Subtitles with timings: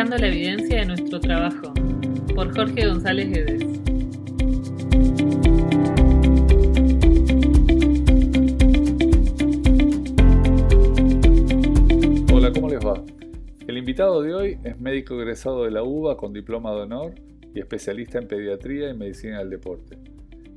[0.00, 1.74] La evidencia de nuestro trabajo,
[2.34, 3.62] por Jorge González Guedes.
[12.32, 13.04] Hola, ¿cómo les va?
[13.68, 17.14] El invitado de hoy es médico egresado de la UBA con diploma de honor
[17.54, 19.98] y especialista en pediatría y medicina del deporte.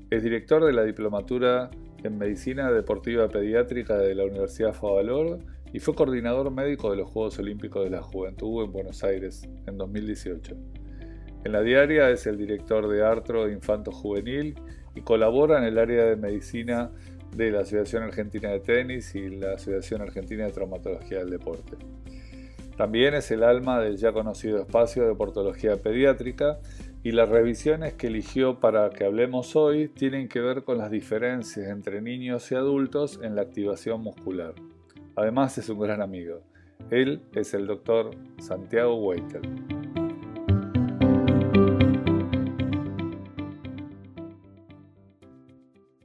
[0.10, 1.70] Es director de la diplomatura
[2.02, 5.40] en medicina deportiva pediátrica de la Universidad Favaloro
[5.74, 9.78] y fue coordinador médico de los Juegos Olímpicos de la Juventud en Buenos Aires en
[9.78, 10.56] 2018.
[11.44, 14.56] En la diaria es el director de Artro de Infanto Juvenil
[14.96, 16.92] y colabora en el área de medicina
[17.36, 21.76] de la Asociación Argentina de Tenis y la Asociación Argentina de Traumatología del Deporte.
[22.78, 26.60] También es el alma del ya conocido espacio de deportología pediátrica
[27.04, 31.68] y las revisiones que eligió para que hablemos hoy tienen que ver con las diferencias
[31.68, 34.54] entre niños y adultos en la activación muscular.
[35.16, 36.42] Además es un gran amigo.
[36.90, 39.42] Él es el doctor Santiago Weitel.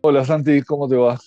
[0.03, 1.19] Hola Santi, ¿cómo te va?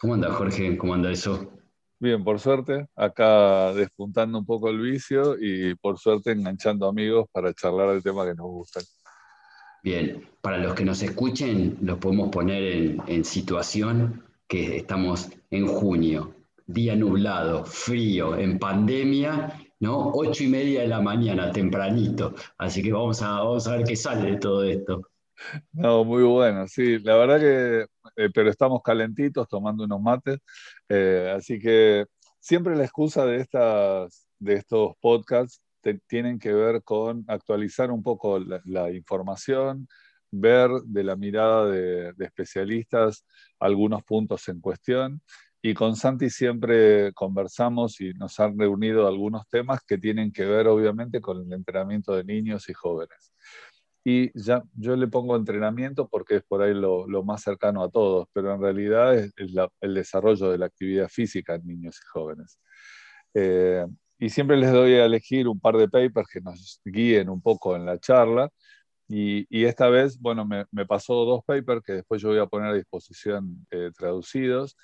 [0.00, 0.76] ¿Cómo anda Jorge?
[0.76, 1.52] ¿Cómo anda eso?
[1.98, 7.52] Bien, por suerte, acá despuntando un poco el vicio y por suerte enganchando amigos para
[7.52, 8.80] charlar del tema que nos gusta.
[9.82, 15.66] Bien, para los que nos escuchen, los podemos poner en, en situación que estamos en
[15.66, 16.34] junio,
[16.72, 20.10] día nublado, frío, en pandemia, ¿no?
[20.14, 22.34] Ocho y media de la mañana, tempranito.
[22.58, 25.02] Así que vamos a, vamos a ver qué sale de todo esto.
[25.72, 30.38] No, muy bueno, sí, la verdad que, eh, pero estamos calentitos tomando unos mates,
[30.88, 32.06] eh, así que
[32.38, 35.60] siempre la excusa de, estas, de estos podcasts
[36.06, 39.88] tienen que ver con actualizar un poco la, información,
[40.30, 43.26] ver de la mirada de, de especialistas
[43.58, 45.20] algunos puntos en cuestión
[45.62, 50.66] y con Santi siempre conversamos y nos han reunido algunos temas que tienen que ver
[50.66, 53.32] obviamente con el entrenamiento de niños y jóvenes.
[54.04, 58.26] Y ya yo le pongo entrenamiento porque es por ahí lo, más cercano a todos,
[58.32, 59.32] pero en realidad es,
[59.80, 62.58] el desarrollo de la actividad física en niños y jóvenes.
[63.34, 63.86] Eh,
[64.18, 67.76] y siempre les doy a elegir un par de papers que nos guíen un poco
[67.76, 68.50] en la charla.
[69.08, 72.74] Y, esta vez, bueno, me, pasó dos papers que después yo voy a poner a
[72.74, 74.76] disposición eh, traducidos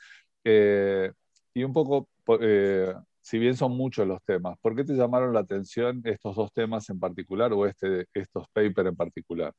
[0.44, 2.08] y un poco,
[2.40, 6.52] eh, si bien son muchos los temas, ¿por qué te llamaron la atención estos dos
[6.52, 9.52] temas en particular o este, estos papers en particular?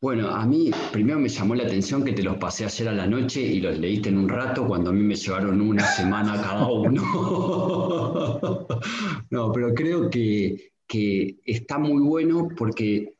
[0.00, 3.06] Bueno, a mí primero me llamó la atención que te los pasé ayer a la
[3.06, 6.66] noche y los leíste en un rato cuando a mí me llevaron una semana cada
[6.66, 7.00] uno.
[9.30, 13.14] no, pero creo que, que está muy bueno porque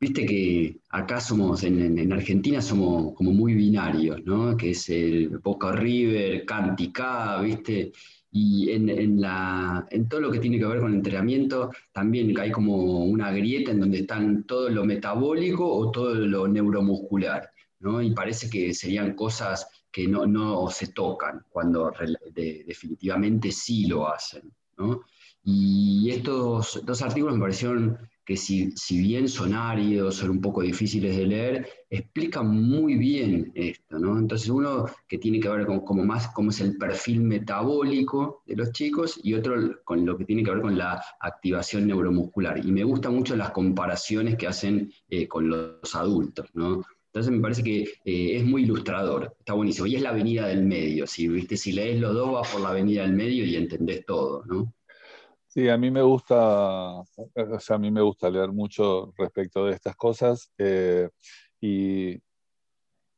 [0.00, 4.56] Viste que acá somos, en, Argentina somos como muy binarios, ¿no?
[4.56, 7.92] Que es el Boca River, Cantica, ¿viste?
[8.30, 13.04] Y en, la, en todo lo que tiene que ver con entrenamiento, también hay como
[13.04, 18.00] una grieta en donde están todo lo metabólico o todo lo neuromuscular, ¿no?
[18.00, 21.92] Y parece que serían cosas que no, se tocan, cuando
[22.34, 25.00] definitivamente sí lo hacen, ¿no?
[25.42, 27.98] Y estos dos artículos me parecieron
[28.28, 33.98] que si, bien son áridos, son un poco difíciles de leer, explican muy bien esto,
[33.98, 34.18] ¿no?
[34.18, 38.56] Entonces uno que tiene que ver con como más cómo es el perfil metabólico de
[38.56, 42.62] los chicos y otro con lo que tiene que ver con la activación neuromuscular.
[42.62, 46.84] Y me gustan mucho las comparaciones que hacen eh, con los adultos, ¿no?
[47.06, 49.86] Entonces me parece que eh, es muy ilustrador, está buenísimo.
[49.86, 51.56] Y es la avenida del medio, si, ¿viste?
[51.56, 54.74] si lees los dos vas por la avenida del medio y entendés todo, ¿no?
[55.58, 57.04] Sí, a mí me gusta, o
[57.58, 61.08] sea, a mí me gusta leer mucho respecto de estas cosas eh,
[61.60, 62.16] y,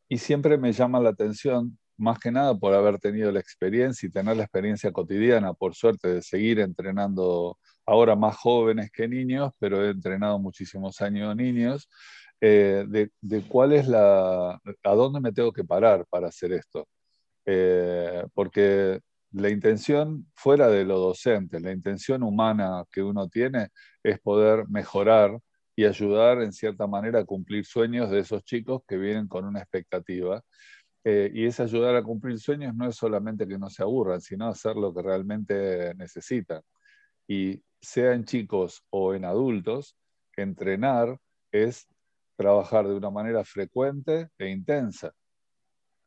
[0.08, 4.10] y, siempre me llama la atención, más que nada por haber tenido la experiencia y
[4.10, 9.84] tener la experiencia cotidiana, por suerte, de seguir entrenando ahora más jóvenes que niños, pero
[9.84, 11.90] he entrenado muchísimos años niños,
[12.40, 16.88] eh, de, de, cuál es la, a dónde me tengo que parar para hacer esto.
[17.44, 19.00] Eh, porque
[19.32, 23.68] la intención fuera de lo docente, la intención humana que uno tiene
[24.02, 25.38] es poder mejorar
[25.76, 29.60] y ayudar en cierta manera a cumplir sueños de esos chicos que vienen con una
[29.60, 30.42] expectativa.
[31.04, 34.48] Eh, y ese ayudar a cumplir sueños no es solamente que no se aburran, sino
[34.48, 36.62] hacer lo que realmente necesitan.
[37.28, 39.96] Y sea en chicos o en adultos,
[40.36, 41.18] entrenar
[41.52, 41.86] es
[42.36, 45.12] trabajar de una manera frecuente e intensa.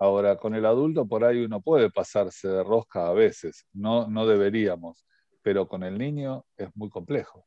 [0.03, 4.27] Ahora, con el adulto por ahí uno puede pasarse de rosca a veces, no, no
[4.27, 5.05] deberíamos,
[5.41, 7.45] pero con el niño es muy complejo.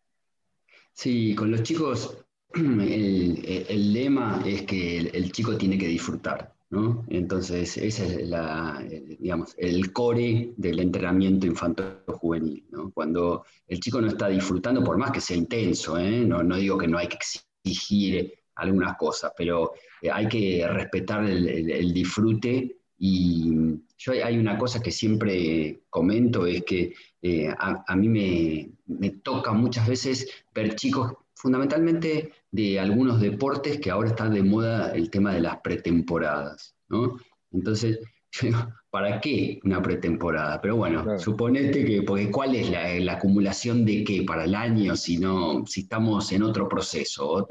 [0.91, 2.17] Sí, con los chicos
[2.55, 7.05] el, lema es que el, chico tiene que disfrutar, ¿no?
[7.11, 8.83] Entonces, ese es la,
[9.19, 12.91] digamos, el core del entrenamiento infantil infanto-juvenil, ¿no?
[12.91, 16.25] cuando el chico no está disfrutando, por más que sea intenso, ¿eh?
[16.25, 19.73] no, no, digo que no hay que exigir algunas cosas, pero
[20.03, 23.53] eh, hay que respetar el, disfrute y
[23.99, 29.53] yo hay una cosa que siempre comento, es que eh, a, mí me, me, toca
[29.53, 35.35] muchas veces ver chicos fundamentalmente de algunos deportes que ahora están de moda el tema
[35.35, 37.19] de las pretemporadas, ¿no?
[37.53, 38.01] Entonces,
[38.91, 40.61] ¿para qué una pretemporada?
[40.61, 45.19] Pero bueno, suponete que, porque ¿cuál es la, acumulación de qué para el año si,
[45.19, 47.47] no, si estamos en otro proceso?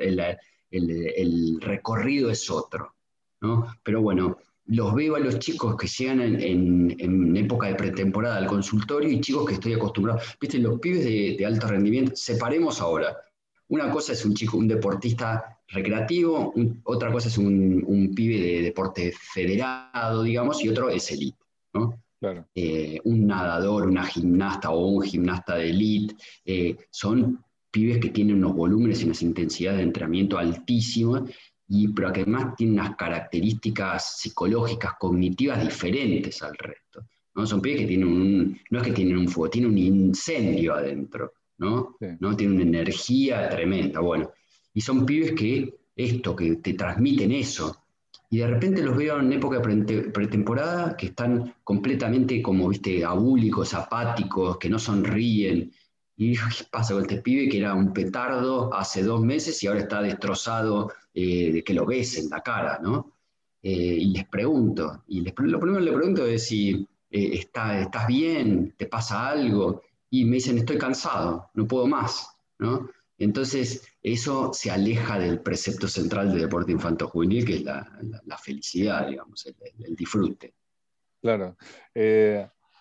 [0.72, 2.96] El, el, recorrido es otro,
[3.42, 3.68] ¿no?
[3.84, 8.48] Pero bueno, los veo a los chicos que llegan en, en, época de pretemporada al
[8.48, 13.16] consultorio y chicos que estoy acostumbrado, viste, los pibes de, de alto rendimiento, separemos ahora.
[13.68, 16.54] Una cosa es un chico, un deportista recreativo,
[16.84, 21.38] otra cosa es un, pibe de deporte federado, digamos, y otro es elite,
[21.74, 22.02] ¿no?
[22.56, 26.16] Eh, un nadador, una gimnasta o un gimnasta de elite,
[26.46, 27.44] eh, son
[27.76, 31.24] pibes que tienen unos volúmenes y unas intensidades de entrenamiento altísimas,
[31.68, 37.06] y, pero que además tienen unas características psicológicas, cognitivas diferentes al resto.
[37.36, 37.46] ¿no?
[37.46, 41.34] Son pibes que tienen un, no es que tienen un fuego, tienen un incendio adentro,
[41.58, 41.98] ¿no?
[42.20, 42.36] ¿no?
[42.38, 44.00] Tienen una energía tremenda.
[44.00, 44.32] Bueno,
[44.74, 47.84] y son pibes que esto, que te transmiten eso.
[48.30, 54.58] Y de repente los veo en época pretemporada que están completamente como, viste, abúlicos, apáticos,
[54.58, 55.74] que no sonríen.
[56.18, 59.68] Y digo, ¿qué pasa con este pibe que era un petardo hace dos meses y
[59.68, 63.12] ahora está destrozado eh, de que lo ves en la cara, ¿no?
[63.62, 68.08] Eh, y les pregunto, y lo primero que le pregunto es si eh, está, estás
[68.08, 72.30] bien, te pasa algo, y me dicen, estoy cansado, no puedo más,
[72.60, 72.90] ¿no?
[73.18, 79.46] Entonces, eso se aleja del precepto central del deporte infanto-juvenil, que es la, felicidad, digamos,
[79.46, 80.54] el, disfrute.
[81.22, 81.58] Claro.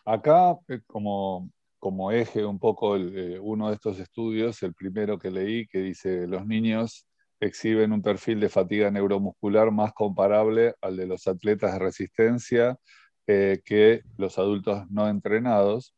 [0.05, 1.54] Acá, como,
[1.85, 6.27] como, eje un poco eh, uno de estos estudios, el primero que leí, que dice,
[6.27, 7.07] los niños
[7.41, 12.79] exhiben un perfil de fatiga neuromuscular más comparable al de los atletas de resistencia
[13.27, 15.95] que los adultos no entrenados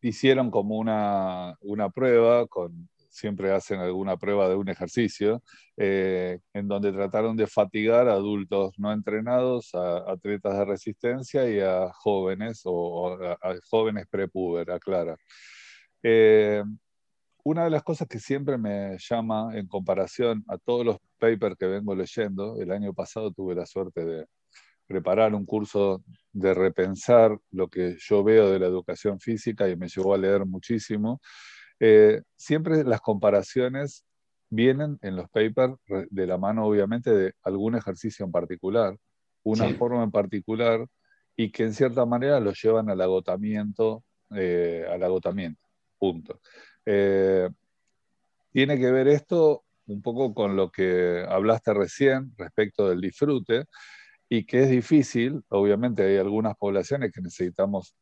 [0.00, 1.56] hicieron como una,
[1.92, 5.42] prueba, con, siempre hacen alguna prueba de un ejercicio,
[5.76, 11.60] eh, en donde trataron de fatigar a adultos no entrenados, a, atletas de resistencia y
[11.60, 13.38] a jóvenes o, a,
[13.70, 15.16] jóvenes prepuber, aclara.
[16.02, 16.62] Eh,
[17.44, 21.66] una de las cosas que siempre me llama en comparación a todos los papers que
[21.66, 24.26] vengo leyendo, el año pasado tuve la suerte de,
[24.86, 26.02] preparar un curso
[26.32, 30.46] de repensar lo que yo veo de la educación física y me llevó a leer
[30.46, 31.20] muchísimo.
[31.80, 34.04] Eh, siempre las comparaciones
[34.48, 35.74] vienen en los papers
[36.10, 38.96] de la mano, obviamente, de algún ejercicio en particular,
[39.42, 40.86] una forma en particular,
[41.36, 44.02] y que en cierta manera lo llevan al agotamiento,
[44.34, 45.60] eh, al agotamiento,
[45.98, 46.40] punto.
[46.84, 47.48] Eh,
[48.52, 53.66] tiene que ver esto un poco con lo que hablaste recién respecto del disfrute,
[54.28, 57.94] y que es difícil, obviamente hay algunas poblaciones que necesitamos,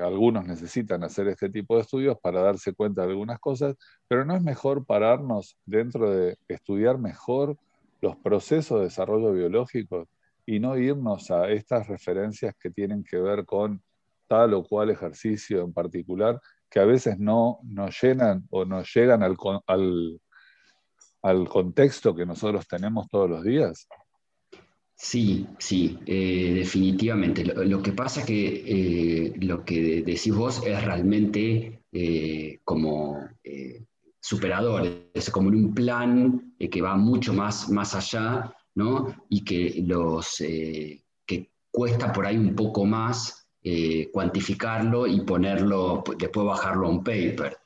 [0.00, 3.76] algunos necesitan hacer este tipo de estudios para darse cuenta de algunas cosas,
[4.08, 7.56] pero no es mejor pararnos dentro de estudiar mejor
[8.00, 10.08] los procesos de desarrollo biológico
[10.44, 13.82] y no irnos a estas referencias que tienen que ver con
[14.26, 19.22] tal o cual ejercicio en particular, que a veces no nos llenan o nos llegan
[19.22, 20.20] al, al,
[21.22, 23.86] al contexto que nosotros tenemos todos los días.
[24.94, 27.44] Sí, sí, eh, definitivamente.
[27.44, 33.18] Lo, que pasa es que eh, lo que decís vos es realmente eh, como
[34.20, 39.24] superador, es como un plan que va mucho más, más allá, ¿no?
[39.28, 43.48] Y que, los, que cuesta por ahí un poco más
[44.12, 47.56] cuantificarlo y ponerlo, después bajarlo a un paper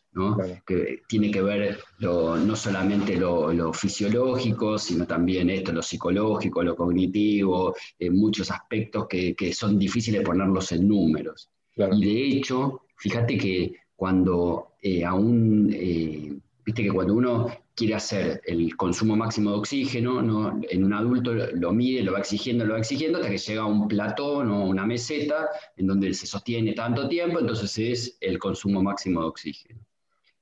[0.67, 7.75] que tiene que ver no solamente lo, fisiológico, sino también esto, lo psicológico, lo cognitivo,
[7.99, 11.51] eh, muchos aspectos que, son difíciles de ponerlos en números.
[11.77, 16.33] Y de hecho, fíjate que cuando eh, aún, eh,
[16.65, 20.61] viste que cuando uno quiere hacer el consumo máximo de oxígeno, ¿no?
[20.71, 23.67] en un adulto lo mide, lo va exigiendo, lo va exigiendo, hasta que llega a
[23.67, 28.83] un platón o una meseta en donde se sostiene tanto tiempo, entonces es el consumo
[28.83, 29.87] máximo de oxígeno.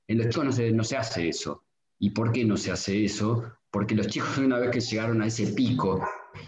[0.07, 1.63] En los chicos no se, hace eso.
[1.99, 3.43] ¿Y por qué no se hace eso?
[3.71, 6.05] Porque los chicos una vez que llegaron a ese pico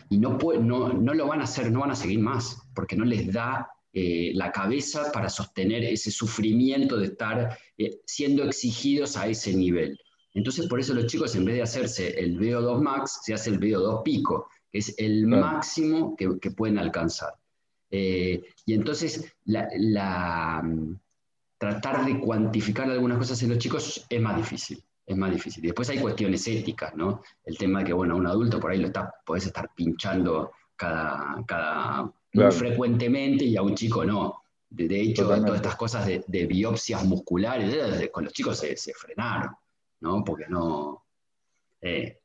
[0.09, 3.05] y no, no, no lo van a hacer, no van a seguir más, porque no
[3.05, 9.27] les da eh, la cabeza para sostener ese sufrimiento de estar eh, siendo exigidos a
[9.27, 9.99] ese nivel.
[10.33, 13.59] Entonces, por eso los chicos, en vez de hacerse el VO2 max, se hace el
[13.59, 17.33] VO2 pico, que es el máximo que, que, pueden alcanzar.
[17.89, 20.61] Eh, y entonces la,
[21.57, 24.83] tratar de cuantificar algunas cosas en los chicos es más difícil.
[25.05, 25.63] Es más difícil.
[25.63, 27.21] Y después hay cuestiones éticas, ¿no?
[27.45, 31.43] El tema de que, bueno, un adulto por ahí lo está, podés estar pinchando cada,
[31.47, 34.43] cada muy frecuentemente y a un chico no.
[34.69, 39.51] De, hecho, todas estas cosas de, biopsias musculares, con los chicos se, frenaron,
[40.01, 40.23] ¿no?
[40.25, 41.05] Porque no.
[41.79, 42.19] Eh,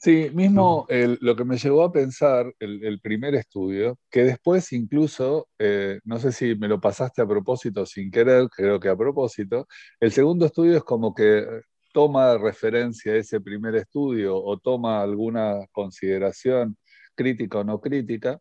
[0.00, 6.00] sí, mismo lo que me llevó a pensar el, primer estudio, que después incluso, eh,
[6.04, 9.66] no sé si me lo pasaste a propósito sin querer, creo que a propósito,
[10.00, 11.46] el segundo estudio es como que
[11.92, 16.76] toma referencia a ese primer estudio o toma alguna consideración
[17.14, 18.40] crítica o no crítica,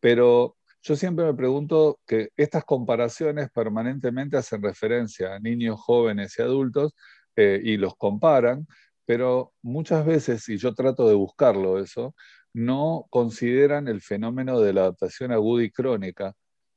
[0.00, 6.42] pero yo siempre me pregunto que estas comparaciones permanentemente hacen referencia a niños, jóvenes y
[6.42, 6.94] adultos
[7.36, 8.66] eh, y los comparan,
[9.08, 12.14] pero muchas veces, y yo trato de buscarlo eso,
[12.52, 16.34] no consideran el fenómeno de la adaptación aguda y crónica,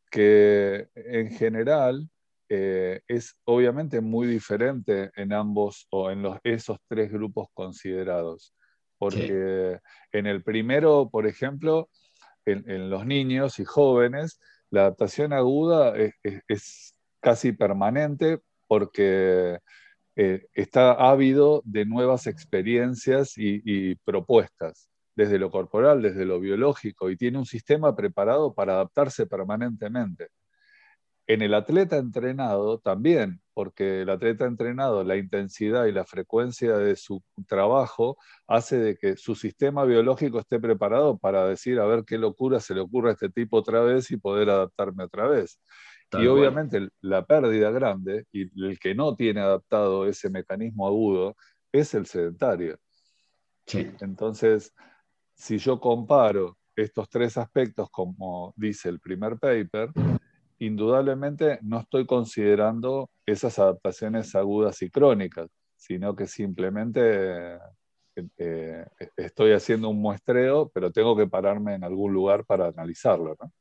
[0.09, 2.09] que en general
[2.47, 8.55] eh, es obviamente muy diferente en ambos o en los, esos tres grupos considerados.
[8.97, 9.79] Porque
[10.13, 11.89] en el primero, por ejemplo,
[12.45, 19.59] en, los niños y jóvenes, la adaptación aguda es, casi permanente porque
[20.23, 27.17] eh, está ávido de nuevas experiencias y, propuestas, desde lo corporal, desde lo biológico, y
[27.17, 30.27] tiene un sistema preparado para adaptarse permanentemente.
[31.25, 36.95] En el atleta entrenado también, porque el atleta entrenado, la intensidad y la frecuencia de
[36.95, 42.19] su trabajo hace de que su sistema biológico esté preparado para decir, a ver qué
[42.19, 45.59] locura se le ocurre a este tipo otra vez y poder adaptarme otra vez.
[46.13, 51.36] Y obviamente la pérdida grande y el que no tiene adaptado ese mecanismo agudo
[51.72, 52.77] es el sedentario.
[54.01, 54.74] Entonces,
[55.34, 59.91] si yo comparo estos tres aspectos, como dice el primer paper,
[60.60, 67.56] indudablemente no estoy considerando esas adaptaciones agudas y crónicas, sino que simplemente
[68.15, 73.36] eh, eh, estoy haciendo un muestreo, pero tengo que pararme en algún lugar para analizarlo.
[73.39, 73.51] ¿no?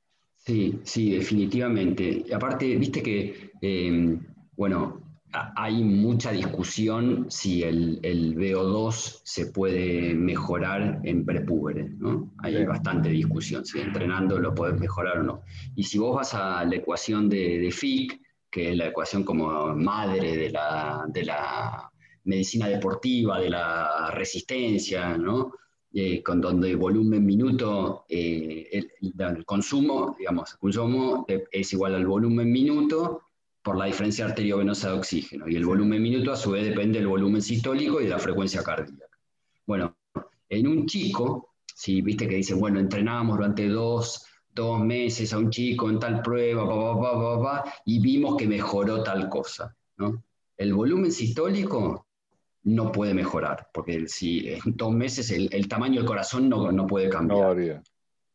[0.44, 2.25] Sí, sí, definitivamente.
[2.26, 4.18] Y aparte, viste que, eh,
[4.56, 5.00] bueno,
[5.32, 12.32] hay mucha discusión si el, el, VO2 se puede mejorar en prepúberes, ¿no?
[12.38, 15.42] Hay bastante discusión, si entrenando lo puedes mejorar o no.
[15.76, 18.20] Y si vos vas a la ecuación de, de Fick,
[18.50, 21.90] que es la ecuación como madre de la, de la
[22.25, 25.52] medicina deportiva, de la resistencia, ¿no?
[25.92, 31.97] Eh, con donde el volumen minuto, eh, el, el, consumo, digamos, el consumo es igual
[31.97, 33.23] al volumen minuto
[33.61, 35.49] por la diferencia arteriovenosa de oxígeno.
[35.49, 38.62] Y el volumen minuto a su vez depende del volumen sistólico y de la frecuencia
[38.62, 39.18] cardíaca.
[39.66, 39.97] Bueno,
[40.49, 44.26] en un chico, si viste que dicen, bueno, entrenábamos durante dos,
[44.82, 49.75] meses a un chico en tal prueba, y vimos que mejoró tal cosa.
[49.97, 50.23] ¿no?
[50.56, 52.09] El volumen sistólico
[52.62, 57.08] no puede mejorar, porque si en dos meses el, tamaño del corazón no, no puede
[57.08, 57.40] cambiar.
[57.40, 57.82] No varía.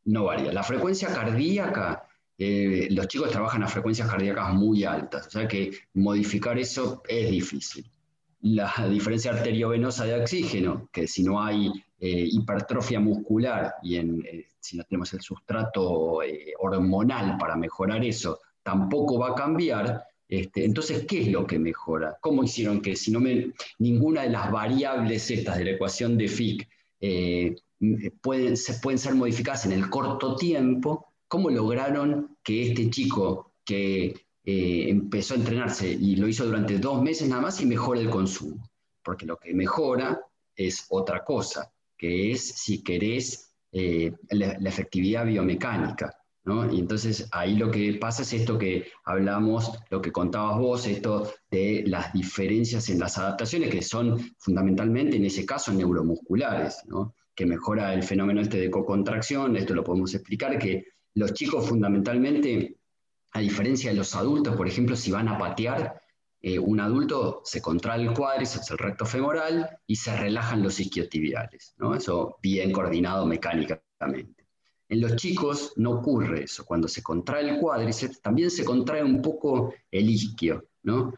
[0.06, 0.52] No varía.
[0.52, 5.72] La frecuencia cardíaca eh, los chicos trabajan a frecuencias cardíacas muy altas, o sea que
[5.94, 7.90] modificar eso es difícil.
[8.42, 11.68] La diferencia arteriovenosa de oxígeno, que si no hay
[12.00, 16.20] eh, hipertrofia muscular y eh, si no tenemos el sustrato
[16.60, 20.04] hormonal para mejorar eso, tampoco va a cambiar.
[20.28, 22.18] Este, entonces, ¿qué es lo que mejora?
[22.20, 26.28] ¿Cómo hicieron que si no me, ninguna de las variables estas de la ecuación de
[26.28, 26.68] Fick
[28.22, 31.14] pueden, se, pueden ser modificadas en el corto tiempo?
[31.28, 37.02] ¿Cómo lograron que este chico que eh, empezó a entrenarse y lo hizo durante dos
[37.02, 38.70] meses nada más y mejore el consumo?
[39.04, 40.22] Porque lo que mejora
[40.56, 46.18] es otra cosa, que es, si querés, eh, la, efectividad biomecánica.
[46.46, 51.34] Y entonces ahí lo que pasa es esto que hablamos, lo que contabas vos, esto
[51.50, 56.84] de las diferencias en las adaptaciones, que son fundamentalmente en ese caso neuromusculares,
[57.34, 60.86] que mejora el fenómeno este de co-contracción, esto lo podemos explicar, que
[61.16, 62.78] los chicos fundamentalmente,
[63.32, 66.00] a diferencia de los adultos, por ejemplo, si van a patear,
[66.42, 71.74] eh, un adulto se contrae el cuádriceps, el recto femoral, y se relajan los isquiotibiales,
[71.78, 71.96] ¿no?
[71.96, 74.45] Eso bien coordinado mecánicamente.
[74.88, 76.66] En los chicos no ocurre eso.
[76.66, 81.14] Cuando se contrae el cuádriceps, también se contrae un poco el isquio, ¿no?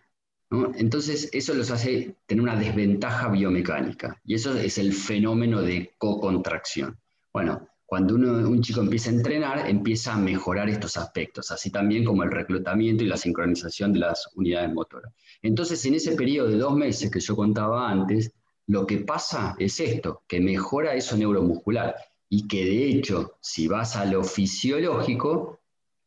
[0.76, 4.22] Entonces, eso los hace tener una desventaja biomecánica.
[4.24, 6.98] Y eso es el fenómeno de co-contracción.
[7.34, 12.24] Bueno, cuando un chico empieza a entrenar, empieza a mejorar estos aspectos, así también como
[12.24, 15.14] el reclutamiento y la sincronización de las unidades motoras.
[15.42, 18.32] Entonces, en ese periodo de dos meses que yo contaba antes,
[18.68, 21.96] lo que pasa es esto, que mejora eso neuromuscular.
[22.30, 25.60] Y que de hecho, si vas a lo fisiológico,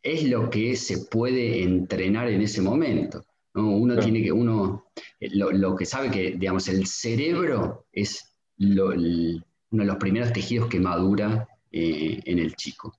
[0.02, 3.24] es lo que se puede entrenar en ese momento.
[3.54, 4.86] Uno tiene que, uno,
[5.20, 11.48] lo, que sabe que, digamos, el cerebro es uno de los primeros tejidos que madura
[11.72, 12.94] eh, en el chico,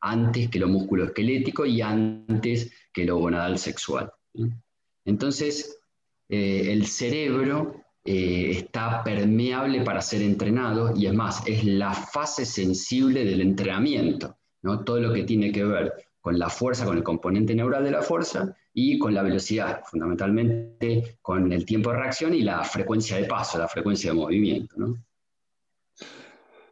[0.00, 4.12] antes que lo músculo esquelético y antes que lo gonadal sexual.
[5.04, 5.78] Entonces,
[6.28, 12.44] eh, el cerebro eh, está permeable para ser entrenado y es más, es la fase
[12.44, 14.84] sensible del entrenamiento, ¿no?
[14.84, 18.02] todo lo que tiene que ver con la fuerza, con el componente neural de la
[18.02, 23.24] fuerza y con la velocidad, fundamentalmente con el tiempo de reacción y la frecuencia de
[23.24, 24.74] paso, la frecuencia de movimiento.
[24.76, 24.96] ¿no?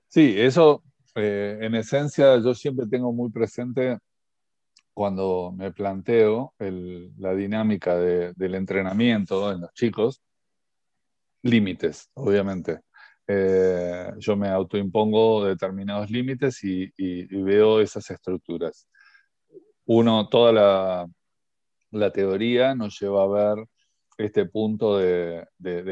[0.08, 0.82] Sí, eso
[1.14, 3.98] eh, en esencia yo siempre tengo muy presente
[4.92, 10.20] cuando me planteo la dinámica del entrenamiento en los chicos,
[11.42, 12.80] límites, obviamente.
[13.26, 16.90] Eh, yo me autoimpongo determinados límites y,
[17.42, 18.88] veo esas estructuras.
[19.86, 21.08] Uno, toda
[21.90, 23.66] la, teoría nos lleva a ver
[24.18, 25.46] este punto de,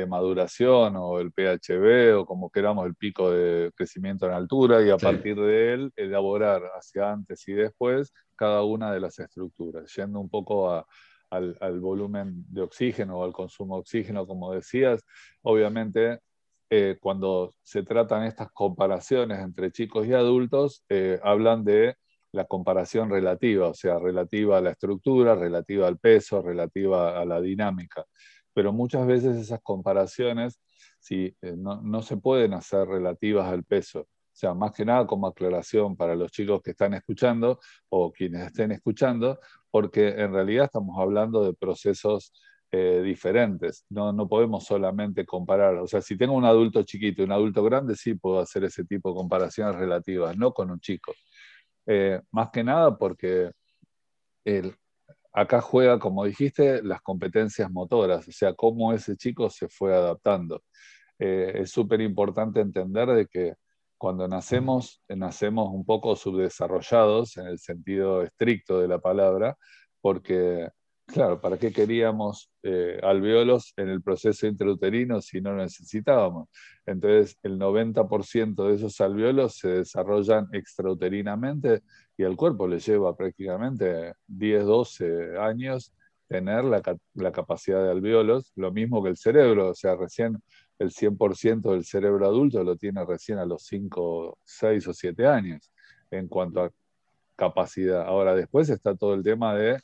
[0.08, 4.98] maduración o el PHB o como queramos el pico de crecimiento en altura y a
[4.98, 10.28] partir de él elaborar hacia antes y después cada una de las estructuras, yendo un
[10.28, 10.86] poco a,
[11.30, 15.04] al, volumen de oxígeno o al consumo de oxígeno, como decías.
[15.42, 16.20] Obviamente,
[16.68, 21.96] eh, cuando se tratan estas comparaciones entre chicos y adultos, eh, hablan de
[22.32, 27.40] la comparación relativa, o sea, relativa a la estructura, relativa al peso, relativa a la
[27.40, 28.04] dinámica.
[28.52, 30.60] Pero muchas veces esas comparaciones
[31.00, 34.00] si, eh, no, no, se pueden hacer relativas al peso.
[34.00, 37.58] O sea, más que nada como aclaración para los chicos que están escuchando
[37.88, 42.32] o quienes estén escuchando, porque en realidad estamos hablando de procesos
[42.72, 43.84] eh, diferentes.
[43.90, 45.76] No, no podemos solamente comparar.
[45.76, 48.84] O sea, si tengo un adulto chiquito y un adulto grande, sí puedo hacer ese
[48.84, 51.12] tipo de comparaciones relativas, no con un chico.
[51.86, 53.50] Eh, más que nada porque
[54.44, 54.76] el,
[55.32, 60.62] acá juega, como dijiste, las competencias motoras, o sea, cómo ese chico se fue adaptando.
[61.18, 63.54] Eh, es súper importante entender de que
[64.00, 69.58] cuando nacemos, nacemos un poco subdesarrollados en el sentido estricto de la palabra,
[70.00, 70.70] porque,
[71.04, 76.48] claro, ¿para qué queríamos eh, alveolos en el proceso intrauterino si no lo necesitábamos?
[76.86, 81.82] Entonces, el 90% de esos alveolos se desarrollan extrauterinamente
[82.16, 85.92] y al cuerpo le lleva prácticamente 10, 12 años
[86.26, 86.80] tener la,
[87.12, 90.38] la capacidad de alveolos, lo mismo que el cerebro, o sea, recién
[90.80, 95.70] el 100% del cerebro adulto lo tiene recién a los 5, 6 o 7 años
[96.10, 96.70] en cuanto a
[97.36, 98.02] capacidad.
[98.02, 99.78] Ahora, después está todo el tema de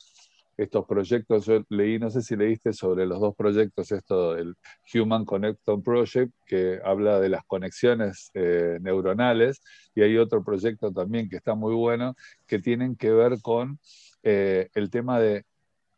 [0.57, 1.45] estos proyectos.
[1.45, 4.55] Yo leí, no sé si leíste sobre los dos proyectos, esto del
[4.93, 9.61] Human Connecton Project, que habla de las conexiones eh, neuronales,
[9.93, 12.15] y hay otro proyecto también que está muy bueno,
[12.47, 13.79] que tienen que ver con
[14.23, 15.45] eh, el tema de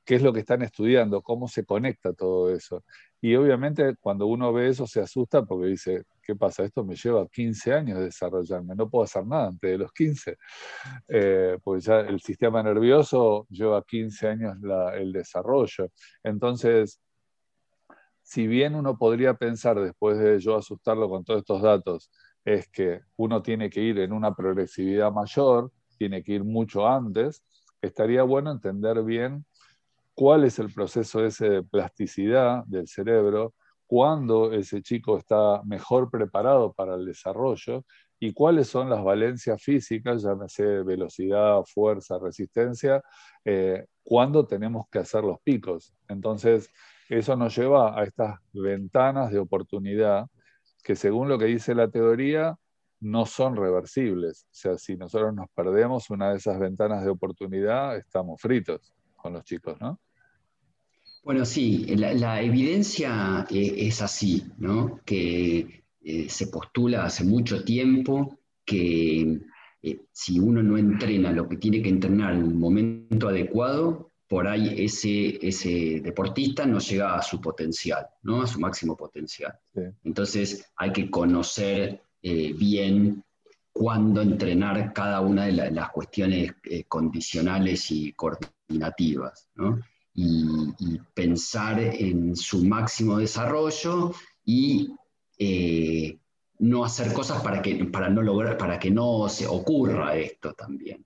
[0.04, 2.84] qué es lo que están estudiando, cómo se conecta todo eso.
[3.22, 6.64] Y obviamente cuando uno ve eso se asusta porque dice, ¿qué pasa?
[6.64, 10.38] Esto me lleva 15 años de desarrollarme, no puedo hacer nada antes de los 15,
[11.08, 14.58] eh, porque ya el sistema nervioso lleva 15 años
[14.94, 15.90] el desarrollo.
[16.24, 17.02] Entonces,
[18.22, 22.12] si bien uno podría pensar, después de yo asustarlo con todos estos datos,
[22.46, 27.44] es que uno tiene que ir en una progresividad mayor, tiene que ir mucho antes,
[27.82, 29.46] estaría bueno entender bien
[30.20, 33.54] cuál es el proceso de plasticidad del cerebro,
[33.88, 37.86] cuándo ese chico está mejor preparado para el desarrollo
[38.20, 43.02] y cuáles son las valencias físicas, llámese velocidad, fuerza, resistencia,
[43.46, 45.94] eh, cuándo tenemos que hacer los picos.
[46.10, 46.70] Entonces,
[47.08, 50.28] eso nos lleva a estas ventanas de oportunidad
[50.84, 52.58] que según lo que dice la teoría,
[53.00, 54.44] no son reversibles.
[54.52, 59.32] O sea, si nosotros nos perdemos una de esas ventanas de oportunidad, estamos fritos con
[59.32, 59.98] los chicos, ¿no?
[61.24, 65.02] Bueno, sí, la, evidencia eh, es así, ¿no?
[65.06, 69.40] Que eh, se postula hace mucho tiempo que
[69.82, 74.48] eh, si uno no entrena lo que tiene que entrenar en el momento adecuado, por
[74.48, 78.44] ahí ese, ese deportista no llega a su potencial, ¿no?
[78.44, 79.54] A su máximo potencial.
[80.04, 83.24] Entonces hay que conocer bien
[83.74, 86.52] cuándo entrenar cada una de las cuestiones
[86.88, 89.80] condicionales y coordinativas, ¿no?
[90.20, 94.14] Y, pensar en su máximo desarrollo
[94.46, 94.90] y
[95.38, 96.18] eh,
[96.60, 101.06] no hacer cosas para que, para no lograr, para que no se ocurra esto también.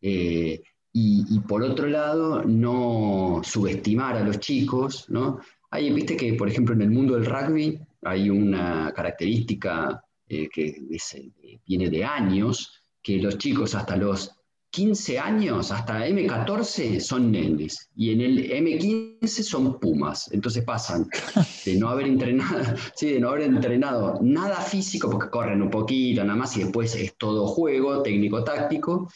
[0.00, 5.10] Eh, y, por otro lado, no subestimar a los chicos.
[5.10, 5.40] ¿no?
[5.70, 10.82] Hay, Viste que, por ejemplo, en el mundo del rugby hay una característica que
[11.66, 14.32] viene de años, que los chicos hasta los
[14.76, 20.30] 15 años, hasta M14 son nenes y en el M15 son pumas.
[20.32, 21.08] Entonces pasan
[21.64, 22.62] de no haber entrenado,
[22.94, 26.94] sí, de no haber entrenado nada físico, porque corren un poquito nada más y después
[26.94, 29.10] es todo juego, técnico-táctico.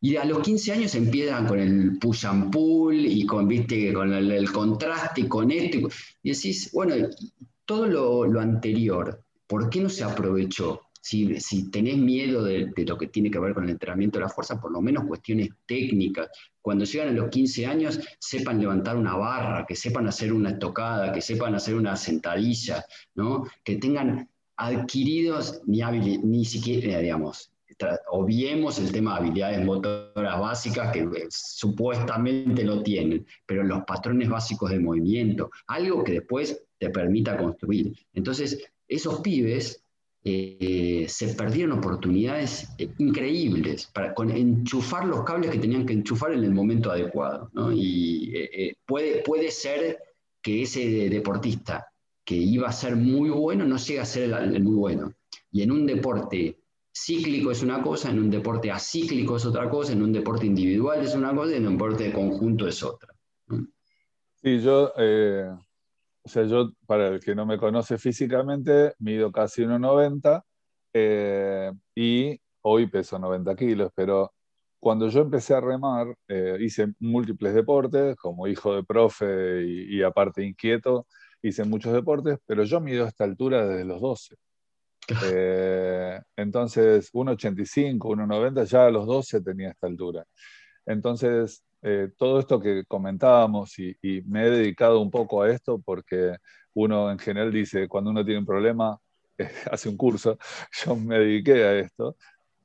[0.00, 3.92] Y a los 15 años empiezan con el push and pull y con, ¿viste?
[3.92, 5.80] con el, contraste con esto.
[6.22, 6.94] Y decís, bueno,
[7.66, 10.80] todo lo, lo anterior, ¿por qué no se aprovechó?
[11.04, 14.58] Si, tenés miedo de, lo que tiene que ver con el entrenamiento de la fuerza,
[14.58, 16.30] por lo menos cuestiones técnicas.
[16.62, 21.12] Cuando llegan a los 15 años, sepan levantar una barra, que sepan hacer una estocada,
[21.12, 23.44] que sepan hacer una sentadilla, ¿no?
[23.62, 25.82] que tengan adquiridos ni,
[26.18, 27.50] ni siquiera, digamos,
[28.08, 34.30] obviemos el tema de habilidades motoras básicas que eh, supuestamente lo tienen, pero los patrones
[34.30, 37.94] básicos de movimiento, algo que después te permita construir.
[38.14, 39.83] Entonces, esos pibes
[40.26, 46.44] eh, se perdieron oportunidades eh, increíbles para enchufar los cables que tenían que enchufar en
[46.44, 47.50] el momento adecuado.
[47.74, 49.98] Y eh, puede, puede ser
[50.40, 51.86] que ese deportista
[52.24, 55.12] que iba a ser muy bueno no llegue a ser el, muy bueno.
[55.52, 56.58] Y en un deporte
[56.90, 61.04] cíclico es una cosa, en un deporte acíclico es otra cosa, en un deporte individual
[61.04, 63.14] es una cosa y en un deporte de conjunto es otra.
[64.42, 64.90] Sí, yo
[66.24, 70.42] o sea, yo, para el que no me conoce físicamente, mido casi 1,90
[70.94, 74.32] eh, y hoy peso 90 kilos, pero
[74.80, 80.44] cuando yo empecé a remar, eh, hice múltiples deportes, como hijo de profe y, aparte
[80.44, 81.06] inquieto,
[81.42, 84.36] hice muchos deportes, pero yo mido a esta altura desde los 12.
[85.34, 90.24] Eh, entonces, 1,85, 1,90, ya a los 12 tenía esta altura.
[90.86, 93.94] Entonces, eh, todo esto que comentábamos y,
[94.24, 96.34] me he dedicado un poco a esto porque
[96.72, 98.98] uno en general dice, cuando uno tiene un problema,
[99.70, 100.38] hace un curso,
[100.82, 102.16] yo me dediqué a esto,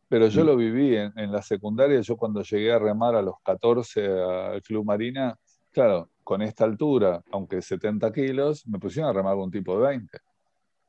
[0.08, 0.48] pero yo mm.
[0.48, 4.86] lo viví en, la secundaria, yo cuando llegué a remar a los 14 al Club
[4.86, 5.36] Marina,
[5.70, 10.18] claro, con esta altura, aunque 70 kilos, me pusieron a remar un tipo de 20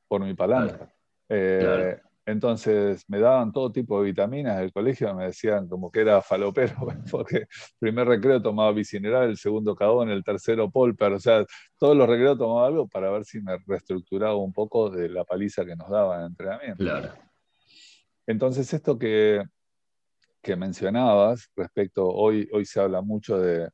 [0.07, 0.89] por mi palanca.
[1.29, 1.99] Eh,
[2.31, 6.75] entonces me daban todo tipo de vitaminas del colegio, me decían como que era falopero,
[7.11, 7.47] porque el
[7.79, 11.45] primer recreo tomaba bicineral, el segundo cadón, el tercero polper, o sea,
[11.79, 15.65] todos los recreos tomaba algo para ver si me reestructuraba un poco de la paliza
[15.65, 16.85] que nos daban en entrenamiento.
[16.85, 17.13] Claro.
[18.27, 19.43] Entonces esto que,
[20.43, 23.69] que mencionabas respecto, hoy, hoy se habla mucho de,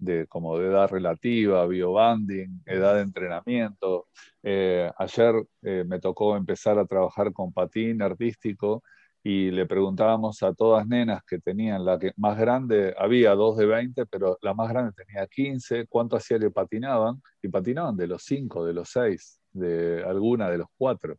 [0.00, 4.08] de, como de edad relativa, biobanding, edad de entrenamiento.
[4.42, 8.82] Eh, ayer eh, me tocó empezar a trabajar con patín artístico
[9.22, 13.66] y le preguntábamos a todas nenas que tenían la que más grande, había dos de
[13.66, 18.22] 20, pero la más grande tenía 15, cuánto hacía que patinaban, y patinaban de los
[18.24, 21.16] 5, de los 6, de alguna de los 4.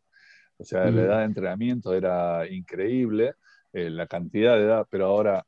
[0.58, 3.34] O sea, la edad de entrenamiento era increíble,
[3.72, 5.44] eh, la cantidad de edad, pero ahora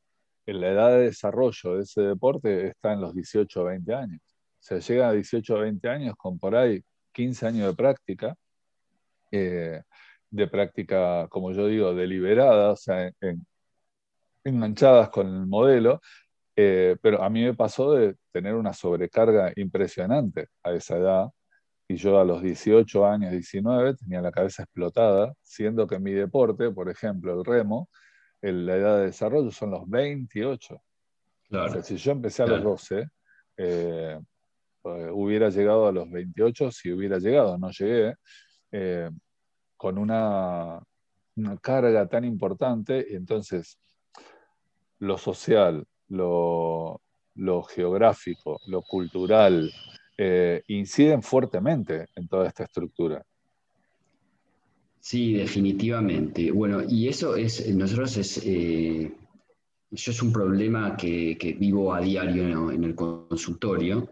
[0.53, 4.21] la edad de desarrollo de ese deporte está en los 18 o 20 años.
[4.25, 8.35] O sea, llega a 18 o 20 años con por ahí 15 años de práctica,
[9.31, 9.83] eh,
[10.31, 13.11] de práctica, como yo digo, deliberada, o sea,
[14.45, 16.01] enganchadas con el modelo,
[16.57, 21.29] eh, pero a mí me pasó de tener una sobrecarga impresionante a esa edad,
[21.89, 26.71] y yo a los 18 años, 19, tenía la cabeza explotada, siendo que mi deporte,
[26.71, 27.89] por ejemplo, el remo,
[28.53, 30.83] la edad de desarrollo son los 28.
[31.49, 31.83] Claro.
[31.83, 33.09] si yo empecé a los 12,
[33.57, 34.19] eh,
[34.83, 38.15] pues, hubiera llegado a los 28 si hubiera llegado, no llegué,
[38.73, 39.11] eh,
[39.77, 40.81] con una,
[41.37, 43.79] una, carga tan importante, y entonces
[44.99, 47.01] lo social, lo,
[47.69, 49.71] geográfico, lo cultural,
[50.17, 53.25] eh, inciden fuertemente en toda esta estructura.
[55.05, 56.51] Sí, definitivamente.
[56.51, 59.13] Bueno, y eso es, nosotros es, eh,
[59.91, 64.09] yo es un problema que, vivo a diario en el consultorio,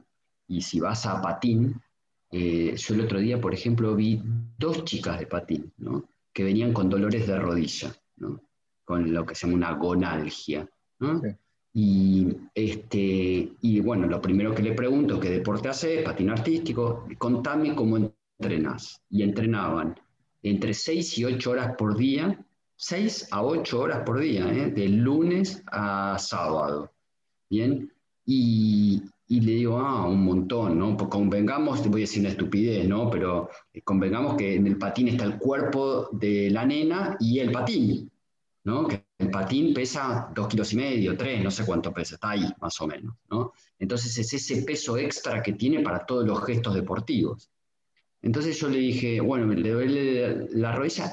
[0.47, 1.81] y si vas a patín,
[2.31, 4.21] eh, yo el otro día, por ejemplo, vi
[4.59, 6.11] dos chicas de patín, ¿no?
[6.31, 8.43] que venían con dolores de rodilla, ¿no?
[8.85, 10.69] con lo que se llama una gonalgia.
[10.99, 11.23] ¿no?
[11.73, 16.05] Y, este, y bueno, lo primero que le pregunto, ¿qué deporte haces?
[16.05, 17.97] Patín artístico, contame cómo
[18.39, 19.01] entrenas.
[19.09, 19.95] Y entrenaban
[20.43, 22.45] entre 6 y 8 horas por día,
[22.77, 24.71] 6 a 8 horas por día, ¿eh?
[24.71, 26.91] de lunes a sábado.
[27.49, 27.93] Bien,
[28.25, 30.97] y, le digo, ah, un montón, ¿no?
[30.97, 33.09] Pues convengamos, te voy a decir una estupidez, ¿no?
[33.09, 37.53] Pero eh, convengamos que en el patín está el cuerpo de la nena y el
[37.53, 38.11] patín,
[38.65, 38.87] ¿no?
[38.89, 42.53] Que el patín pesa 2 kilos y medio, 3, no sé cuánto pesa, está ahí
[42.61, 43.53] más o menos, ¿no?
[43.79, 47.52] Entonces es ese peso extra que tiene para todos los gestos deportivos.
[48.23, 51.13] Entonces yo le dije, bueno, le duele la rodilla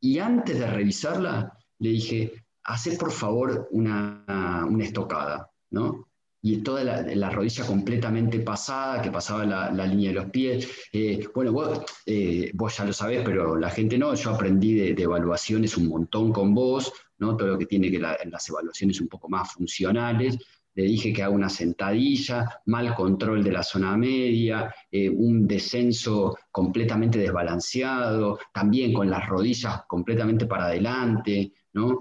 [0.00, 6.08] Y antes de revisarla, le dije, hace por favor una, estocada, ¿no?
[6.46, 10.68] y toda la, rodilla completamente pasada, que pasaba la, línea de los pies.
[10.92, 15.74] Eh, bueno, eh, vos, ya lo sabés, pero la gente no, yo aprendí de, evaluaciones
[15.78, 17.34] un montón con vos, ¿no?
[17.34, 20.36] todo lo que tiene que las evaluaciones un poco más funcionales.
[20.74, 26.36] Le dije que haga una sentadilla, mal control de la zona media, eh, un descenso
[26.50, 32.00] completamente desbalanceado, también con las rodillas completamente para adelante, ¿no?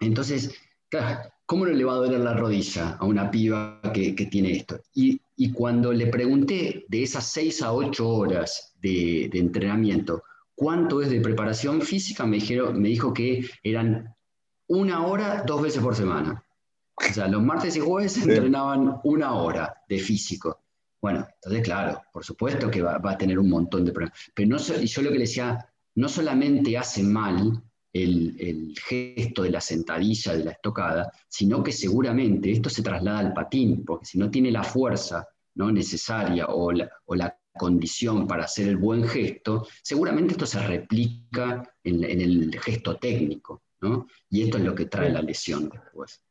[0.00, 0.54] Entonces,
[1.46, 4.80] ¿cómo no le va a doler la rodilla a una piba que, tiene esto?
[4.94, 5.20] Y,
[5.52, 10.22] cuando le pregunté de esas 6 a 8 horas de, entrenamiento,
[10.54, 12.24] ¿cuánto es de preparación física?
[12.24, 14.14] Me, dijeron, me dijo que eran
[14.68, 16.44] una hora dos veces por semana.
[17.08, 20.60] O sea, los martes y jueves entrenaban una hora de físico.
[21.00, 24.18] Bueno, entonces, claro, por supuesto que va, a tener un montón de problemas.
[24.34, 29.60] Pero no, yo lo que le decía, no solamente hace mal el, gesto de la
[29.60, 34.30] sentadilla, de la estocada, sino que seguramente esto se traslada al patín, porque si no
[34.30, 35.72] tiene la fuerza ¿no?
[35.72, 42.58] necesaria o la, condición para hacer el buen gesto, seguramente esto se replica en, el
[42.58, 43.64] gesto técnico,
[44.30, 46.22] y esto es lo que trae la lesión después.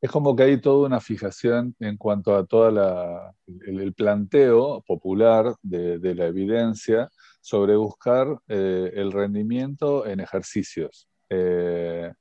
[0.00, 2.68] Es como que hay toda una fijación en cuanto a todo
[3.66, 7.08] el, planteo popular de, la evidencia
[7.40, 11.08] sobre buscar eh, el rendimiento en ejercicios.
[11.28, 12.12] Eh,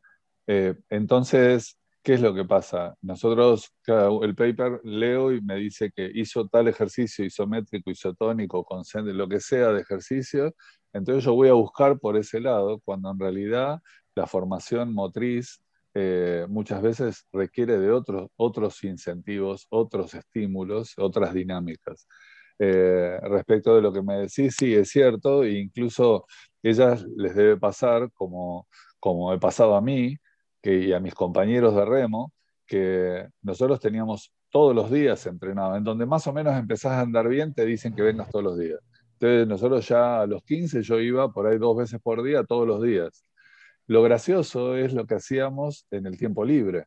[0.48, 2.96] eh, entonces, ¿qué es lo que pasa?
[3.02, 9.28] Nosotros, el paper leo y me dice que hizo tal ejercicio isométrico, isotónico, consciente, lo
[9.28, 10.56] que sea de ejercicio,
[10.94, 13.80] entonces yo voy a buscar por ese lado, cuando en realidad
[14.16, 15.62] la formación motriz
[16.00, 22.08] eh, muchas veces requiere de otros, otros incentivos, otros estímulos, otras dinámicas.
[22.60, 26.26] respecto de lo que me decís, sí, es cierto, e incluso
[26.64, 28.68] ellas les debe pasar como
[29.00, 30.18] como he pasado a mí
[30.62, 32.34] que, y a mis compañeros de remo,
[32.66, 35.76] que nosotros teníamos todos los días entrenado.
[35.76, 38.58] En donde más o menos empezás a andar bien, te dicen que vengas todos los
[38.58, 38.80] días.
[39.14, 42.68] Entonces nosotros ya a los 15 yo iba por ahí dos veces por día, todos
[42.68, 43.24] los días.
[43.88, 46.86] Lo gracioso es lo que hacíamos en el tiempo libre.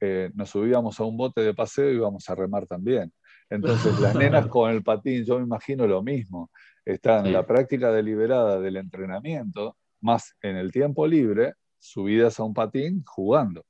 [0.00, 3.12] Eh, nos subíamos a un bote de paseo y íbamos a remar también.
[3.48, 6.50] Entonces las nenas con el patín, yo me imagino lo mismo.
[6.84, 12.54] Están en la práctica deliberada del entrenamiento más en el tiempo libre, subidas a un
[12.54, 13.64] patín jugando.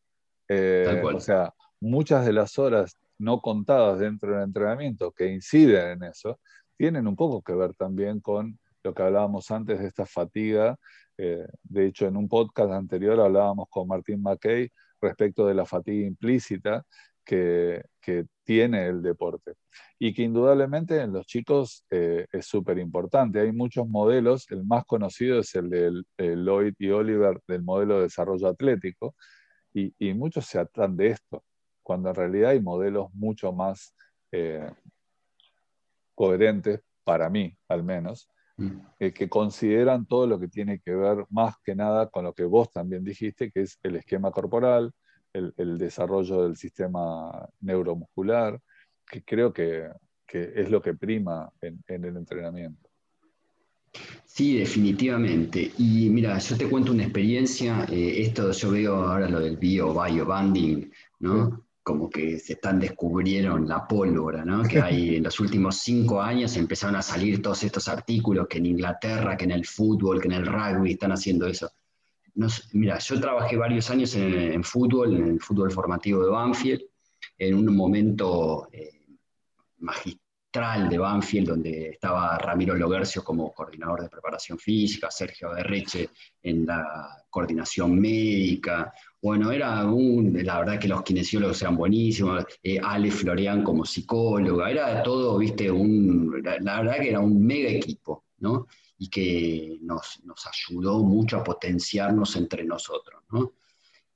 [0.49, 6.05] Eh, o sea, muchas de las horas no contadas dentro del entrenamiento que inciden en
[6.05, 6.41] eso,
[6.77, 10.79] tienen un poco que ver también con lo que hablábamos antes de esta fatiga.
[11.19, 16.07] Eh, de hecho, en un podcast anterior hablábamos con Martín McKay respecto de la fatiga
[16.07, 16.85] implícita
[17.25, 17.83] que,
[18.45, 19.55] tiene el deporte
[19.99, 23.41] y que indudablemente en los chicos eh, es súper importante.
[23.41, 26.05] Hay muchos modelos, el más conocido es el de
[26.37, 29.17] Lloyd y Oliver del modelo de desarrollo atlético
[29.99, 31.45] y, muchos se atan de esto,
[31.83, 33.95] cuando en realidad hay modelos mucho más
[34.33, 34.71] eh,
[36.15, 38.29] coherentes, para mí al menos.
[38.99, 42.45] Eh, que consideran todo lo que tiene que ver más que nada con lo que
[42.45, 44.93] vos también dijiste, que es el esquema corporal,
[45.35, 48.59] el, desarrollo del sistema neuromuscular,
[49.07, 49.91] que creo que,
[50.33, 52.89] es lo que prima en, el entrenamiento.
[54.25, 55.73] Sí, definitivamente.
[55.77, 59.95] Y mira, yo te cuento una experiencia, eh, esto yo veo ahora lo del bio,
[59.95, 60.91] bio banding,
[61.21, 61.66] ¿no?
[61.87, 64.65] Como que se están descubrieron la pólvora, ¿no?
[64.65, 68.67] Que hay en los últimos cinco años empezaron a salir todos estos artículos que en
[68.67, 71.71] Inglaterra, que en el fútbol, que en el rugby están haciendo eso
[72.73, 76.83] mira, yo trabajé varios años en, fútbol, en el fútbol formativo de Banfield,
[77.39, 79.07] en un momento eh,
[79.79, 86.11] magistral de Banfield, donde estaba Ramiro Logercio como coordinador de preparación física, Sergio Derreche
[86.43, 88.93] en la coordinación médica.
[89.27, 94.71] Bueno, era un, la verdad que los kinesiólogos eran buenísimos, eh, Ale Florian como psicóloga,
[94.71, 98.69] era todo, viste, la verdad que era un mega equipo, ¿no?
[98.97, 103.21] y que nos, ayudó mucho a potenciarnos entre nosotros.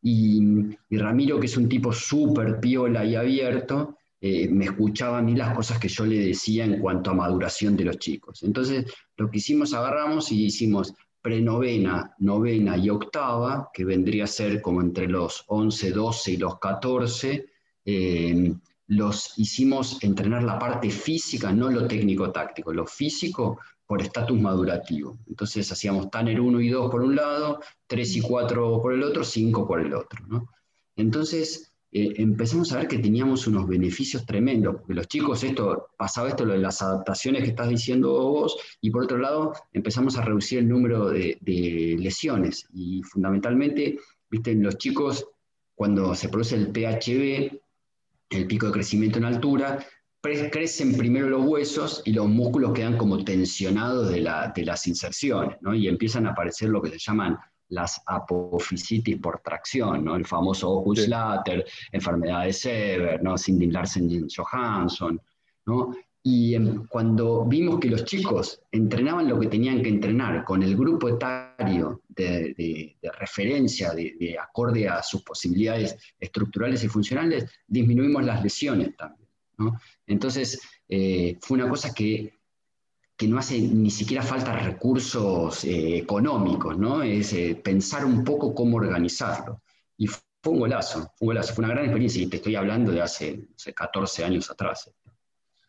[0.01, 5.35] Y, Ramiro, que es un tipo súper piola y abierto, eh, me escuchaba a mí
[5.35, 8.45] las cosas que yo le decía en cuanto a maduración de los chicos.
[8.45, 8.85] Entonces,
[9.17, 14.81] lo que hicimos, agarramos y hicimos prenovena, novena y octava, que vendría a ser como
[14.81, 17.47] entre los 11, 12 y los 14,
[17.85, 18.55] eh,
[18.87, 25.19] los hicimos entrenar la parte física, no lo técnico-táctico, lo físico por estatus madurativo.
[25.29, 29.25] Entonces hacíamos Tanner 1 y 2 por un lado, 3 y 4 por el otro,
[29.25, 30.49] 5 por el otro.
[30.97, 36.29] Entonces, eh, empezamos a ver que teníamos unos beneficios tremendos, porque los chicos, esto, pasaba
[36.29, 40.61] esto, de las adaptaciones que estás diciendo vos, y por otro lado, empezamos a reducir
[40.61, 43.99] el número de, lesiones, y fundamentalmente,
[44.31, 45.27] viste, los chicos,
[45.75, 47.59] cuando se produce el PHB,
[48.31, 49.85] el pico de crecimiento en altura,
[50.23, 55.75] crecen primero los huesos y los músculos quedan como tensionados de, las inserciones, ¿no?
[55.75, 57.39] y empiezan a aparecer lo que se llaman
[57.71, 60.17] las apofisitis por tracción, ¿no?
[60.17, 63.37] el famoso Ocus Later, enfermedad de Sever, ¿no?
[63.39, 65.21] Cindy Larsen y Johansson.
[65.67, 65.95] ¿no?
[66.23, 66.55] Y
[66.89, 72.03] cuando vimos que los chicos entrenaban lo que tenían que entrenar con el grupo etario
[72.09, 79.29] de, referencia, de, acorde a sus posibilidades estructurales y funcionales, disminuimos las lesiones también.
[79.57, 79.81] ¿no?
[80.07, 82.40] Entonces, eh, fue una cosa que
[83.21, 87.03] que no hace ni siquiera falta recursos eh, económicos, ¿no?
[87.03, 89.61] Es eh, pensar un poco cómo organizarlo.
[89.99, 92.93] Y fue un golazo, fue un golazo, fue una gran experiencia y te estoy hablando
[92.93, 94.91] de hace, 14 años atrás.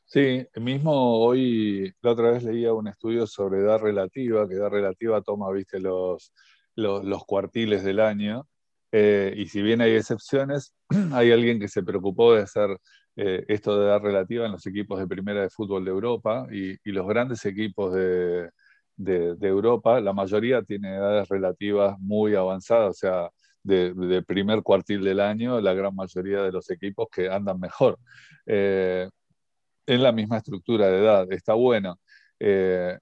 [0.05, 5.21] Sí, mismo hoy, la otra vez leía un estudio sobre edad relativa, que edad relativa
[5.21, 6.31] toma, viste, los,
[6.75, 8.47] los, cuartiles del año,
[8.93, 10.73] eh, y si bien hay excepciones,
[11.11, 12.77] hay alguien que se preocupó de hacer
[13.15, 16.77] eh, esto de edad relativa en los equipos de primera de fútbol de Europa y,
[16.91, 18.49] los grandes equipos de,
[19.41, 23.29] Europa, la mayoría tiene edades relativas muy avanzadas, o sea,
[23.63, 27.97] de, primer cuartil del año, la gran mayoría de los equipos que andan mejor.
[28.45, 29.09] Eh,
[29.87, 31.99] en la misma estructura de edad, está bueno.
[32.39, 32.97] Eh,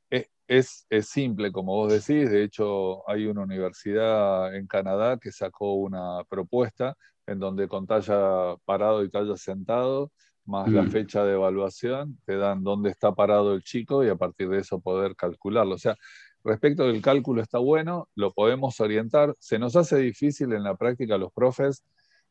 [0.48, 5.76] es, es, simple, como vos decís, de hecho hay una universidad en Canadá que sacó
[5.76, 6.95] una propuesta
[7.30, 10.12] en donde con talla parado y talla sentado,
[10.46, 10.89] más la mm.
[10.89, 14.80] fecha de evaluación, te dan dónde está parado el chico y a partir de eso
[14.80, 15.76] poder calcularlo.
[15.76, 15.96] O sea,
[16.44, 19.36] respecto del cálculo está bueno, lo podemos orientar.
[19.39, 21.84] Se nos hace difícil en la práctica los profes,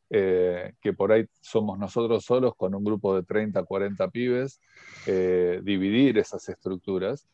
[0.09, 4.59] eh, que por ahí somos nosotros solos con un grupo de 30, 40 pibes,
[5.05, 7.27] eh, dividir esas estructuras.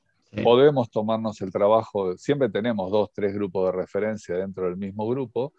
[0.44, 5.54] Podemos tomarnos el trabajo, siempre tenemos dos, tres grupos de referencia dentro del mismo grupo,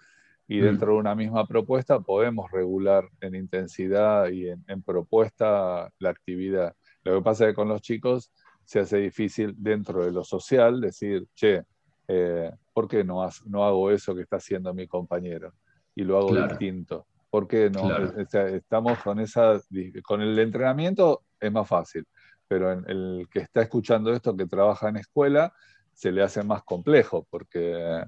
[0.48, 0.64] y mm.
[0.64, 6.74] dentro de una misma propuesta podemos regular en intensidad y en, propuesta la actividad.
[7.04, 8.32] Lo que pasa es que con los chicos
[8.64, 11.62] se hace difícil dentro de lo social decir, che,
[12.08, 15.52] eh, ¿por qué no, no, hago eso que está haciendo mi compañero?
[15.94, 17.06] Y lo hago distinto.
[17.30, 17.90] ¿Por qué no?
[18.16, 19.60] estamos con esa,
[20.04, 22.06] con el entrenamiento es más fácil,
[22.48, 25.52] pero en el que está escuchando esto, que trabaja en escuela,
[25.92, 28.04] se le hace más complejo, porque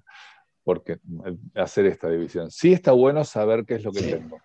[0.69, 0.99] porque
[1.55, 2.51] hacer esta división.
[2.51, 4.39] Sí está bueno saber qué es lo que tengo.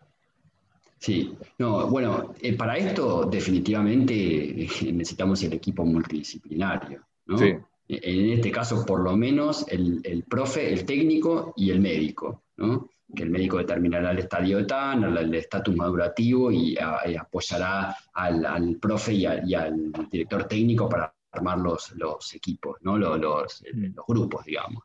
[0.97, 7.38] Sí, no, bueno, eh, para esto definitivamente eh, necesitamos el equipo multidisciplinario, ¿no?
[7.38, 7.47] Sí.
[7.89, 12.88] E, en este caso, por lo menos, el, profe, el técnico y el médico, ¿no?
[13.13, 19.25] Que el médico determinará el estadio TAN, el estatus madurativo y, apoyará al, profe y,
[19.25, 22.97] al director técnico para armar los, los equipos, ¿no?
[22.97, 23.95] Los, los, mm.
[24.07, 24.83] grupos, digamos.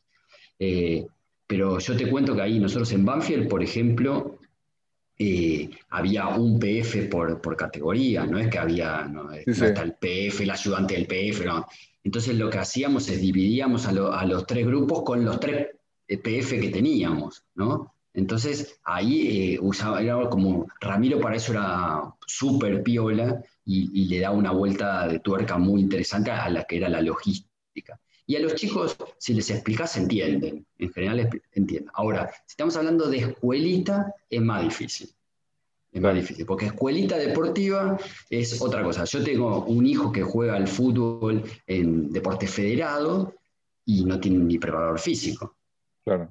[0.59, 1.07] Eh,
[1.49, 4.39] pero yo te cuento que ahí nosotros en Banfield, por ejemplo,
[5.19, 10.51] eh, había un PF por, categoría, no es que había, no, está el PF, el
[10.51, 11.67] ayudante del PF, no.
[12.05, 13.93] Entonces lo que hacíamos es dividíamos a,
[14.27, 15.69] los tres grupos con los tres
[16.07, 17.95] eh, PF que teníamos, ¿no?
[18.13, 24.21] Entonces ahí eh, usaba, era como, Ramiro para eso era súper piola y, y, le
[24.21, 27.99] da una vuelta de tuerca muy interesante a la que era la logística.
[28.29, 30.67] Y a los chicos, si les explicas, entienden.
[30.77, 31.91] En general entienden.
[31.95, 35.09] Ahora, si estamos hablando de escuelita, es más difícil.
[35.91, 39.05] Es más difícil, porque escuelita deportiva es otra cosa.
[39.05, 43.35] Yo tengo un hijo que juega al fútbol en deporte federado
[43.87, 45.57] y no tiene ni preparador físico.
[46.05, 46.31] Claro.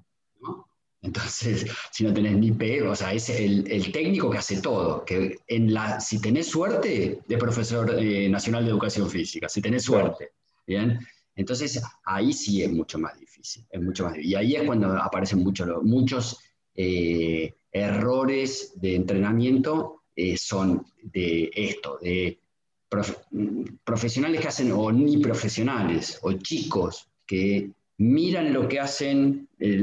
[1.02, 5.04] Entonces, si no tenés ni P, o sea, es el, técnico que hace todo.
[5.04, 9.82] Que en la, si tenés suerte, de profesor eh, nacional de educación física, si tenés
[9.82, 10.30] suerte.
[10.68, 11.00] Bien,
[11.38, 15.44] entonces, ahí sí es mucho más difícil, es mucho más Y ahí es cuando aparecen
[15.44, 16.40] muchos, muchos
[16.74, 22.40] eh, errores de entrenamiento, eh, son de esto, de
[23.84, 29.78] profesionales que hacen, o ni profesionales, o chicos que miran lo que hacen eh,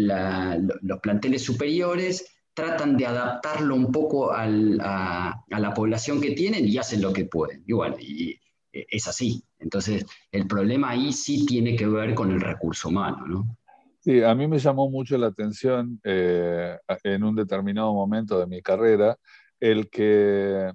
[0.83, 7.01] los planteles superiores, tratan de adaptarlo un poco a, la población que tienen y hacen
[7.01, 7.63] lo que pueden.
[7.65, 8.41] Y bueno, y
[8.73, 9.45] es así.
[9.65, 13.57] Entonces, el problema ahí sí tiene que ver con el recurso humano, ¿no?
[14.01, 18.61] Sí, a mí me llamó mucho la atención eh, en un determinado momento de mi
[18.61, 19.17] carrera
[19.59, 20.71] el que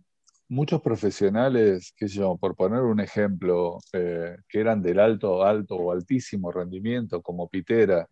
[0.47, 5.91] muchos profesionales, que yo, por poner un ejemplo, eh, que eran del alto, alto o
[5.91, 8.07] altísimo rendimiento, como Pitera,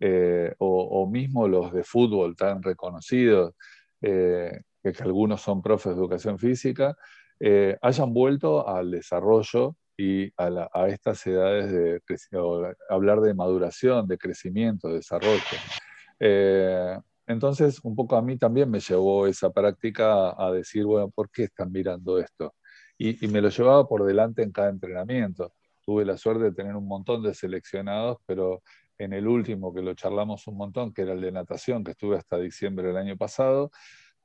[0.00, 3.54] eh, o, mismo los de fútbol tan reconocidos,
[4.00, 4.62] que,
[5.00, 6.96] algunos son profes de educación física,
[7.82, 12.00] hayan vuelto al desarrollo y a, estas edades de
[12.88, 15.40] hablar de maduración, de crecimiento, de desarrollo.
[16.18, 21.30] Eh, entonces, un poco a mí también me llevó esa práctica a decir, bueno, ¿por
[21.30, 22.54] qué están mirando esto?
[22.98, 25.52] Y, y, me lo llevaba por delante en cada entrenamiento.
[25.84, 28.62] Tuve la suerte de tener un montón de seleccionados, pero
[28.98, 32.16] en el último que lo charlamos un montón, que era el de natación, que estuve
[32.16, 33.70] hasta diciembre del año pasado,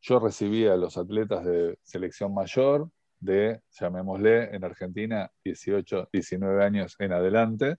[0.02, 2.90] yo recibía a los atletas de selección mayor,
[3.20, 7.78] de, llamémosle, en Argentina, 18, 19 años en adelante,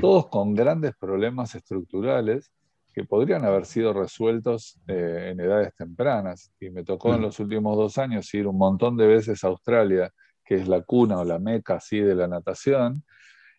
[0.00, 2.52] todos con grandes problemas estructurales
[2.92, 6.50] que podrían haber sido resueltos eh, en edades tempranas.
[6.58, 7.24] Y me tocó en mm.
[7.24, 10.10] los últimos dos años ir un montón de veces a Australia,
[10.44, 13.04] que es la cuna o la meca así de la natación.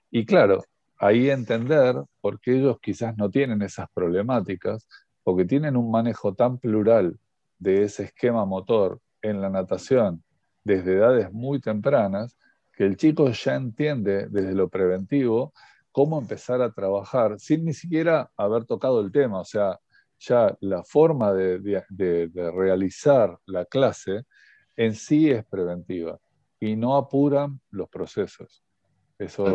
[0.10, 0.64] Y claro,
[0.98, 4.88] ahí entender por qué ellos quizás no tienen esas problemáticas,
[5.24, 7.20] porque tienen un manejo tan plural
[7.60, 10.24] de ese esquema motor en la natación
[10.68, 12.38] desde edades muy tempranas,
[12.74, 15.54] que el chico ya entiende desde lo preventivo
[15.92, 19.40] cómo empezar a trabajar sin ni siquiera haber tocado el tema.
[19.40, 19.80] O sea,
[20.20, 21.82] ya la forma de,
[22.54, 24.24] realizar la clase
[24.76, 26.20] en sí es preventiva
[26.60, 28.64] y no apuran los procesos.
[29.18, 29.48] Eso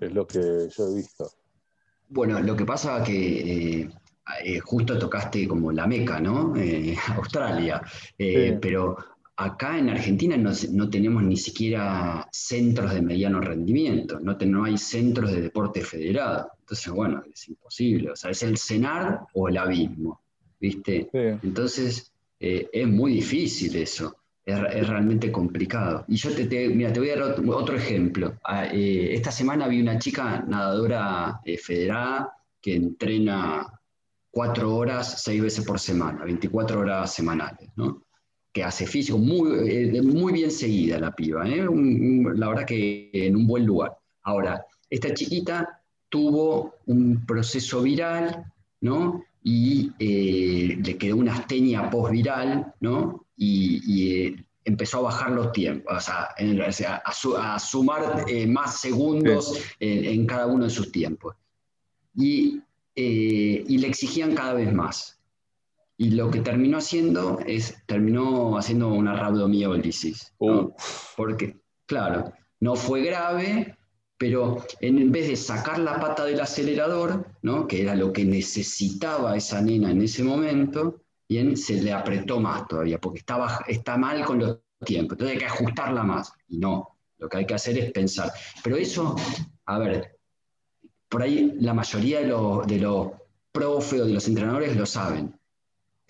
[0.00, 1.30] es lo que yo he visto.
[2.08, 3.90] Bueno, lo que pasa que eh,
[4.44, 6.56] eh, justo tocaste como la meca, ¿no?
[6.56, 7.80] Eh, Australia.
[8.16, 8.96] Pero
[9.40, 15.32] acá en Argentina no, tenemos ni siquiera centros de mediano rendimiento, no, no hay centros
[15.32, 16.50] de deporte federado.
[16.60, 18.10] Entonces, bueno, es imposible.
[18.10, 20.20] O sea, es el cenar o el abismo,
[20.60, 21.08] ¿viste?
[21.42, 24.14] Entonces, eh, es muy difícil eso.
[24.44, 26.04] Es, realmente complicado.
[26.08, 28.38] Y yo te, mira, te voy a dar otro, ejemplo.
[28.44, 33.66] Ah, eh, esta semana vi una chica nadadora eh, federada que entrena
[34.30, 38.02] cuatro horas, seis veces por semana, 24 horas semanales, ¿no?
[38.52, 41.64] Que hace físico, muy, eh, muy bien seguida la piba, ¿eh?
[42.34, 43.96] la verdad que en un buen lugar.
[44.22, 49.24] Ahora, esta chiquita tuvo un proceso viral, ¿no?
[49.44, 53.26] Y eh, le quedó una astenia postviral, ¿no?
[53.36, 60.64] Y, empezó a bajar los tiempos, o sea, a, sumar más segundos en, cada uno
[60.64, 61.34] de sus tiempos.
[62.14, 62.60] Y,
[62.94, 65.19] y le exigían cada vez más.
[66.00, 70.32] Y lo que terminó haciendo es, terminó haciendo una rhabdomiólisis.
[70.38, 70.70] Uh.
[71.14, 73.76] Porque, claro, no fue grave,
[74.16, 77.66] pero en vez de sacar la pata del acelerador, ¿no?
[77.66, 82.66] que era lo que necesitaba esa nena en ese momento, bien, se le apretó más
[82.66, 86.32] todavía, porque estaba, está mal con los tiempos, entonces hay que ajustarla más.
[86.48, 88.32] Y no, lo que hay que hacer es pensar.
[88.64, 89.16] Pero eso,
[89.66, 90.16] a ver,
[91.10, 93.08] por ahí la mayoría de los, de los
[93.52, 95.38] profes o de los entrenadores lo saben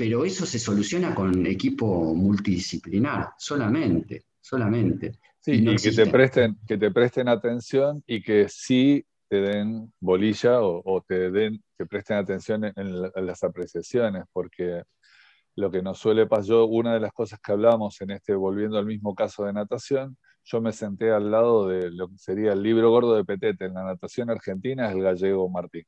[0.00, 5.18] pero eso se soluciona con equipo multidisciplinar, solamente, solamente.
[5.38, 10.62] Sí, y, que, te presten, que te presten atención y que sí te den bolilla
[10.62, 14.84] o, te den, que presten atención en, las apreciaciones, porque
[15.56, 18.78] lo que nos suele pasar, yo, una de las cosas que hablamos en este, volviendo
[18.78, 22.62] al mismo caso de natación, yo me senté al lado de lo que sería el
[22.62, 25.84] libro gordo de Petete en la natación argentina, es el gallego Martín.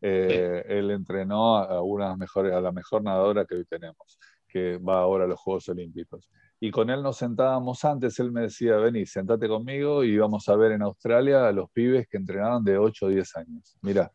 [0.00, 5.00] Eh, él entrenó a, una mejores, a la mejor nadadora que hoy tenemos, que va
[5.00, 6.28] ahora a los Juegos Olímpicos.
[6.58, 10.56] Y con él nos sentábamos antes, él me decía, vení, sentate conmigo y vamos a
[10.56, 13.76] ver en Australia a los pibes que entrenaban de 8 o 10 años.
[13.82, 14.10] Mirá,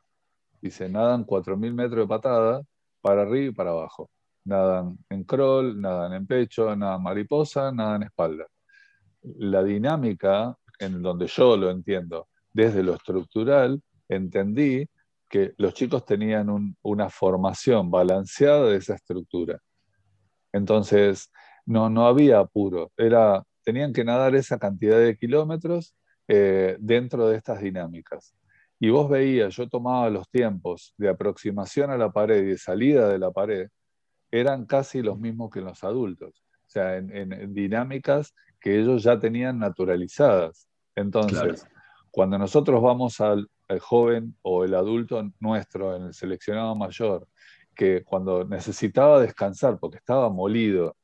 [0.61, 2.61] dice, nadan 4.000 metros de patada
[3.01, 4.09] para arriba y para abajo.
[4.43, 8.47] Nadan en crawl, nadan en pecho, nadan mariposa, nadan en espalda.
[9.21, 14.89] La dinámica, en donde yo lo entiendo, desde lo estructural, entendí
[15.31, 19.59] que los chicos tenían una formación balanceada de esa estructura.
[20.51, 21.31] Entonces,
[21.65, 25.95] no, no había apuro, era, tenían que nadar esa cantidad de kilómetros
[26.27, 28.35] eh, dentro de estas dinámicas.
[28.77, 33.07] Y vos veías, yo tomaba los tiempos de aproximación a la pared y de salida
[33.07, 33.69] de la pared,
[34.31, 39.59] eran casi los mismos que los adultos, o sea, en, dinámicas que ellos ya tenían
[39.59, 40.67] naturalizadas.
[40.95, 41.65] Entonces,
[42.11, 47.27] cuando nosotros vamos al, el joven o el adulto nuestro en el seleccionado mayor,
[47.75, 50.95] que cuando necesitaba descansar porque estaba molido,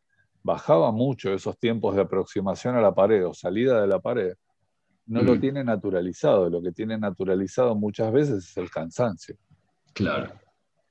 [0.44, 4.34] bajaba mucho esos tiempos de aproximación a la pared o salida de la pared,
[5.06, 5.40] no lo mm.
[5.40, 6.50] tiene naturalizado.
[6.50, 9.36] Lo que tiene naturalizado muchas veces es el cansancio.
[9.94, 10.34] Claro.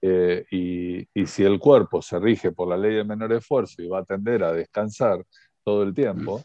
[0.02, 3.88] Eh, y, y, si el cuerpo se rige por la ley de menor esfuerzo y
[3.88, 5.24] va a tender a descansar
[5.64, 6.42] todo el tiempo,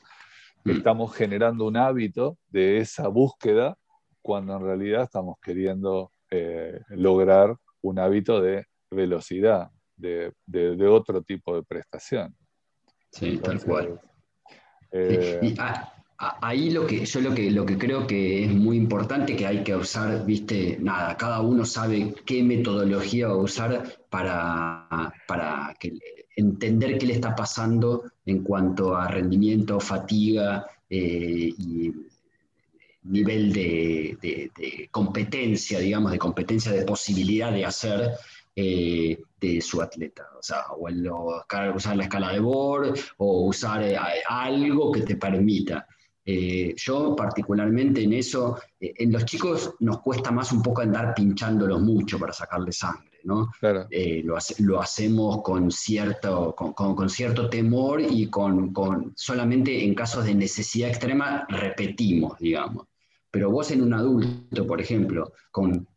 [0.64, 0.72] mm.
[0.72, 3.78] estamos generando un hábito de esa búsqueda
[4.22, 10.34] cuando en realidad estamos queriendo eh, lograr un hábito de velocidad, de,
[10.88, 12.36] otro tipo de prestación.
[13.12, 14.00] Sí, tal cual.
[14.92, 15.56] Eh,
[16.18, 19.64] ahí lo que yo lo que, lo que creo que es muy importante que hay
[19.64, 24.88] que usar, viste, nada, cada uno sabe qué metodología va a usar para,
[25.28, 25.76] para
[26.36, 31.92] entender qué le está pasando en cuanto a rendimiento, fatiga eh, y
[33.04, 38.12] nivel de, competencia, digamos, de competencia, de posibilidad de hacer
[38.56, 40.28] eh, de su atleta.
[40.38, 40.88] O sea, o
[41.76, 43.98] usar la escala de Bohr o usar eh,
[44.28, 45.88] algo que te permita.
[46.24, 51.82] Eh, yo particularmente en eso, en los chicos nos cuesta más un poco andar pinchándolos
[51.82, 53.50] mucho para sacarle sangre, ¿no?
[54.60, 58.72] lo, hacemos con cierto, con, cierto temor y con,
[59.16, 62.86] solamente en casos de necesidad extrema repetimos, digamos.
[63.32, 65.88] Pero vos en un adulto, por ejemplo, con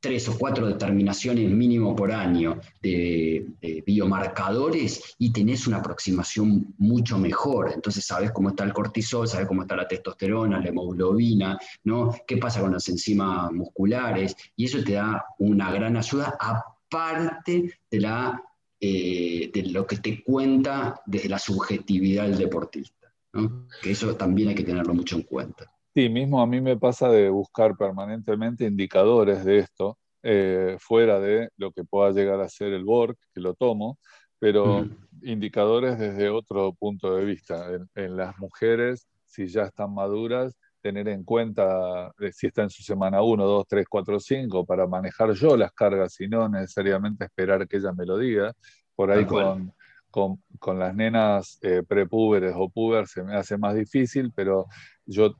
[0.00, 3.46] tres o cuatro determinaciones mínimo por año de,
[3.86, 7.70] biomarcadores y tenés una aproximación mucho mejor.
[7.74, 12.14] Entonces sabes cómo está el cortisol, sabes cómo está la testosterona, la hemoglobina, ¿no?
[12.26, 18.32] qué pasa con las enzimas musculares, y eso te da una gran ayuda aparte de,
[18.80, 23.12] eh, de lo que te cuenta desde la subjetividad del deportista.
[23.32, 23.66] ¿no?
[23.82, 25.70] Que eso también hay que tenerlo mucho en cuenta.
[25.94, 31.50] Sí, mismo a mí me pasa de buscar permanentemente indicadores de esto, eh, fuera de
[31.56, 33.98] lo que pueda llegar a ser el BORC, que lo tomo,
[34.38, 34.86] pero
[35.22, 37.66] indicadores desde otro punto de vista.
[37.94, 42.82] En, las mujeres, si ya están maduras, tener en cuenta eh, si está en su
[42.82, 47.66] semana 1, 2, 3, 4, 5, para manejar yo las cargas y no necesariamente esperar
[47.66, 48.52] que ella me lo diga.
[48.94, 49.72] Por ahí con,
[50.10, 54.66] con, con, las nenas eh, prepúberes o puber se me hace más difícil, pero
[55.04, 55.34] yo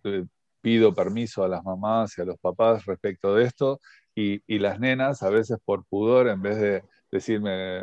[0.60, 3.80] pido permiso a las mamás y a los papás respecto de esto,
[4.14, 7.82] y, y las nenas a veces por pudor, en vez de decirme,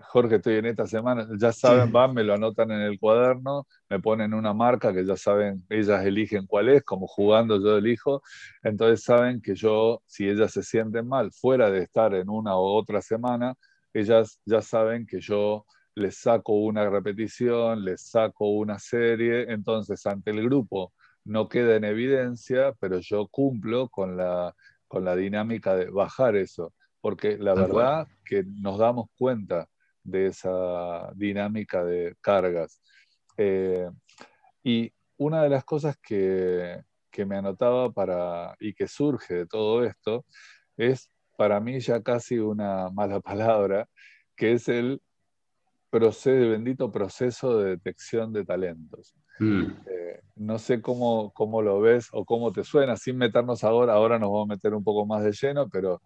[0.00, 4.00] Jorge, estoy en esta semana, ya saben, van, me lo anotan en el cuaderno, me
[4.00, 8.22] ponen una marca que ya saben, ellas eligen cuál es, como jugando yo elijo,
[8.62, 12.62] entonces saben que yo, si ellas se sienten mal, fuera de estar en una u
[12.62, 13.54] otra semana,
[13.92, 20.30] ellas ya saben que yo les saco una repetición, les saco una serie, entonces ante
[20.30, 20.92] el grupo
[21.24, 24.54] no queda en evidencia, pero yo cumplo con la,
[24.88, 29.68] con la dinámica de bajar eso, porque la verdad que nos damos cuenta
[30.02, 32.80] de esa dinámica de cargas.
[33.36, 33.88] Eh,
[34.62, 39.84] y una de las cosas que, que, me anotaba para, y que surge de todo
[39.84, 40.24] esto
[40.76, 43.88] es para mí ya casi una mala palabra,
[44.36, 45.00] que es el
[45.90, 49.14] proceso, bendito proceso de detección de talentos.
[49.38, 49.62] Mm.
[49.86, 54.18] Eh, no sé cómo, cómo, lo ves o cómo te suena, sin meternos ahora, ahora
[54.18, 56.02] nos vamos a meter un poco más de lleno, pero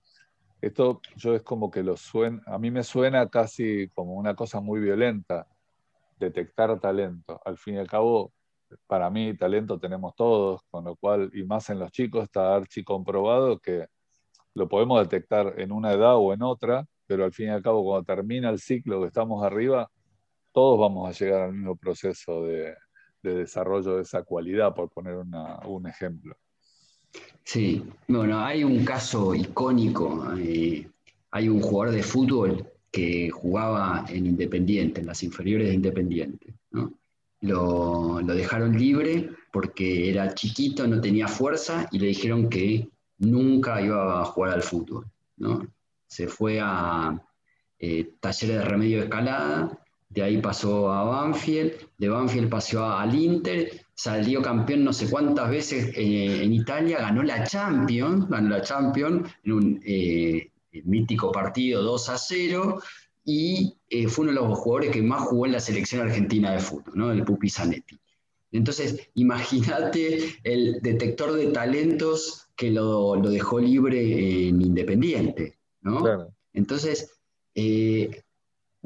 [0.60, 4.60] esto yo es como que lo suena, a mí me suena casi como una cosa
[4.60, 5.46] muy violenta,
[6.18, 7.40] detectar talento.
[7.44, 8.32] Al fin y al cabo,
[8.86, 12.82] para mí talento tenemos todos, con lo cual, y más en los chicos, está archi
[12.84, 13.86] comprobado que
[14.54, 17.84] lo podemos detectar en una edad o en otra, pero al fin y al cabo,
[17.84, 19.90] cuando termina el ciclo que estamos arriba,
[20.52, 22.74] todos vamos a llegar al mismo proceso de,
[23.28, 26.36] de desarrollo de esa cualidad, por poner un ejemplo.
[27.44, 30.34] Sí, bueno, hay un caso icónico.
[30.36, 30.88] Eh,
[31.30, 36.54] hay un jugador de fútbol que jugaba en Independiente, en las inferiores de Independiente.
[37.42, 44.22] Lo, dejaron libre porque era chiquito, no tenía fuerza y le dijeron que nunca iba
[44.22, 45.06] a jugar al fútbol.
[46.06, 47.22] Se fue a
[47.78, 53.14] eh, talleres de remedio de escalada de ahí pasó a Banfield, de Banfield pasó al
[53.14, 58.62] Inter, salió campeón no sé cuántas veces eh, en Italia, ganó la Champions, ganó la
[58.62, 60.50] Champions en un eh,
[60.84, 62.82] mítico partido 2 a 0
[63.24, 66.60] y eh, fue uno de los jugadores que más jugó en la selección argentina de
[66.60, 67.10] fútbol, ¿no?
[67.10, 67.98] el Pupi Zanetti.
[68.52, 76.30] Entonces, imagínate el detector de talentos que lo, dejó libre en Independiente, ¿no?
[76.54, 77.10] Entonces,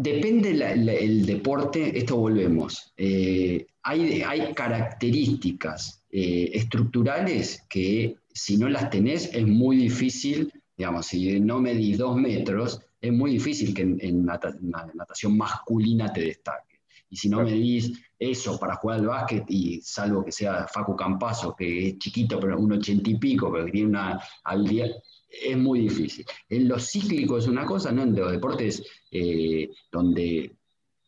[0.02, 2.90] Depende el deporte, esto volvemos.
[2.96, 11.04] Eh, hay, hay, características eh, estructurales que si no las tenés es muy difícil, digamos,
[11.04, 16.80] si no medís dos metros, es muy difícil que en, natación masculina te destaque.
[17.10, 21.54] Y si no medís eso para jugar al básquet, y salvo que sea Facu Campazo,
[21.54, 24.92] que es chiquito, pero un ochenta y pico, pero que tiene una habilidad
[25.30, 26.26] es muy difícil.
[26.48, 28.02] En los cíclicos es una cosa, ¿no?
[28.02, 30.56] En los deportes eh, donde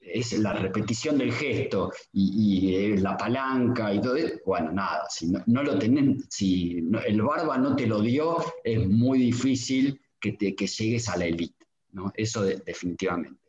[0.01, 5.63] es la repetición del gesto y, la palanca y todo eso, bueno, nada, si no,
[5.63, 10.67] lo tienen, si el barba no te lo dio, es muy difícil que, te, que
[10.67, 12.13] llegues a la élite, ¿no?
[12.17, 13.41] Eso definitivamente.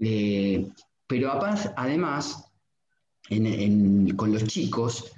[0.00, 0.68] Eh,
[1.06, 2.52] pero además,
[4.16, 5.12] con los chicos,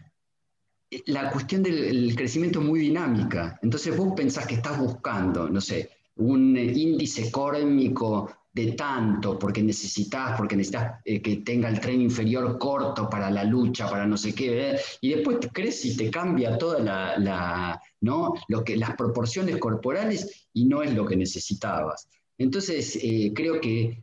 [1.07, 3.59] la cuestión del crecimiento es muy dinámica.
[3.63, 10.37] Entonces vos pensás que estás buscando, no sé, un índice córmico de tanto, porque necesitas,
[10.37, 14.35] porque necesitas eh, que tenga el tren inferior corto para la lucha, para no sé
[14.35, 14.81] qué, ¿eh?
[15.01, 18.35] y después crees y te cambia toda la, ¿no?
[18.49, 22.09] Lo que, las proporciones corporales y no es lo que necesitabas.
[22.39, 24.03] Entonces, eh, creo que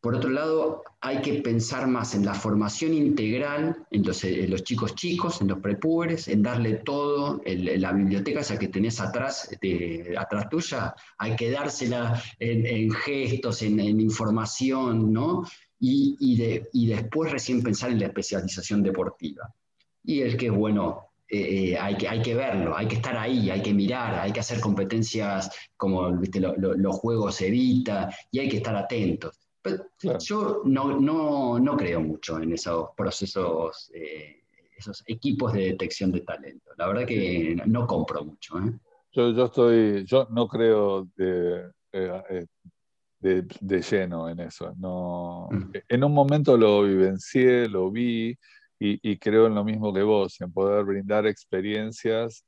[0.00, 4.94] por otro lado, hay que pensar más en la formación integral en los, los chicos
[4.94, 10.48] chicos, en los prepúberes, en darle todo, la biblioteca esa que tenés atrás, de, atrás
[10.48, 15.44] tuya, hay que dársela en, gestos, en, información, ¿no?
[15.78, 19.52] Y, y, después recién pensar en la especialización deportiva.
[20.02, 23.16] Y el que es bueno, eh, eh, hay, que, hay que verlo, hay que estar
[23.16, 26.40] ahí, hay que mirar, hay que hacer competencias como ¿viste?
[26.40, 29.49] los juegos Evita y hay que estar atentos.
[30.20, 34.42] Yo no, creo mucho en esos procesos, eh,
[34.76, 36.70] esos equipos de detección de talento.
[36.78, 38.58] La verdad que no, compro mucho.
[38.58, 38.72] ¿eh?
[39.12, 42.46] Yo, yo, estoy, yo no creo de, eh,
[43.20, 44.72] de, lleno en eso.
[44.78, 45.72] No, mm.
[45.88, 48.36] En un momento lo vivencié, lo vi
[48.82, 52.42] y, creo en lo mismo que vos, en poder brindar experiencias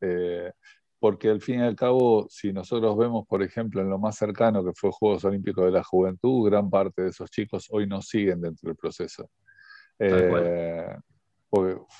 [1.03, 4.65] porque al fin y al cabo, si nosotros vemos, por ejemplo, en lo más cercano
[4.65, 8.41] que fue Juegos Olímpicos de la Juventud, gran parte de esos chicos hoy no siguen
[8.41, 9.29] dentro del proceso.
[9.99, 10.87] Eh,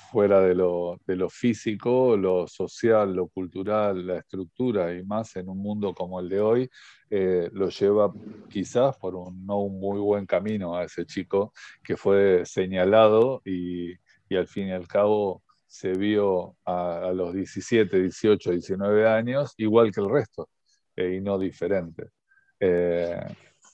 [0.09, 5.49] fuera de lo, de lo, físico, lo social, lo cultural, la estructura y más en
[5.49, 6.69] un mundo como el de hoy,
[7.09, 8.15] eh, lo lleva
[8.49, 11.51] quizás por un no un muy buen camino a ese chico
[11.83, 13.91] que fue señalado y,
[14.29, 15.42] y al fin y al cabo
[15.73, 20.47] se vio a, los 17, 18, 19 años igual que el resto
[20.95, 22.11] eh, y no diferente.
[22.59, 23.19] Eh,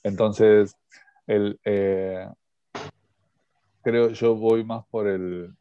[0.04, 0.74] entonces,
[1.28, 2.26] el, eh,
[3.84, 5.54] creo yo voy más por el,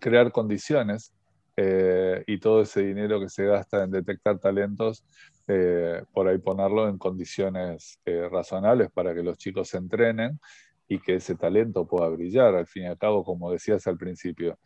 [0.00, 1.12] crear condiciones
[1.56, 5.04] y todo ese dinero que se gasta en detectar talentos,
[6.12, 7.98] por ahí ponerlo en condiciones
[8.30, 10.40] razonables para que los chicos se entrenen
[10.88, 12.54] y que ese talento pueda brillar.
[12.54, 14.58] Al fin y al cabo, como decías al principio,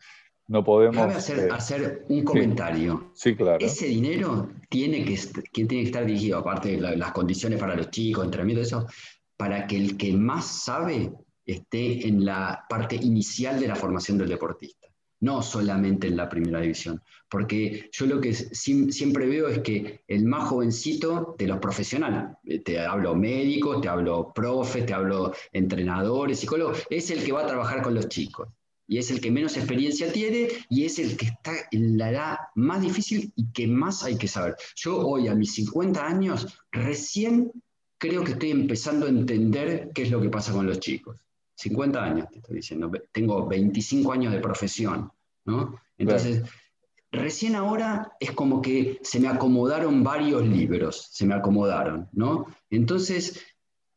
[0.47, 0.97] no podemos...
[0.97, 3.11] hacer, eh, hacer un comentario.
[3.13, 3.57] Sí, claro.
[3.59, 5.19] Ese dinero tiene que,
[5.51, 8.87] tiene que estar dirigido, aparte de las condiciones para los chicos, entrenamiento, eso,
[9.35, 11.11] para que el que más sabe
[11.45, 14.87] esté en la parte inicial de la formación del deportista,
[15.21, 17.01] no solamente en la primera división.
[17.29, 22.59] Porque yo lo que siempre veo es que el más jovencito de los profesionales, eh,
[22.59, 27.47] te hablo médicos, te hablo profes, te hablo entrenadores, psicólogos, es el que va a
[27.47, 28.47] trabajar con los chicos
[28.87, 32.37] y es el que menos experiencia tiene y es el que está en la edad
[32.55, 34.55] más difícil y que más hay que saber.
[34.75, 37.51] Yo hoy a mis 50 años recién
[37.97, 41.19] creo que estoy empezando a entender qué es lo que pasa con los chicos.
[41.55, 45.11] 50 años, te estoy diciendo, tengo 25 años de profesión,
[45.45, 45.81] ¿no?
[45.97, 46.43] Entonces,
[47.11, 52.45] recién ahora es como que se me acomodaron varios libros, se me acomodaron, ¿no?
[52.69, 53.43] Entonces,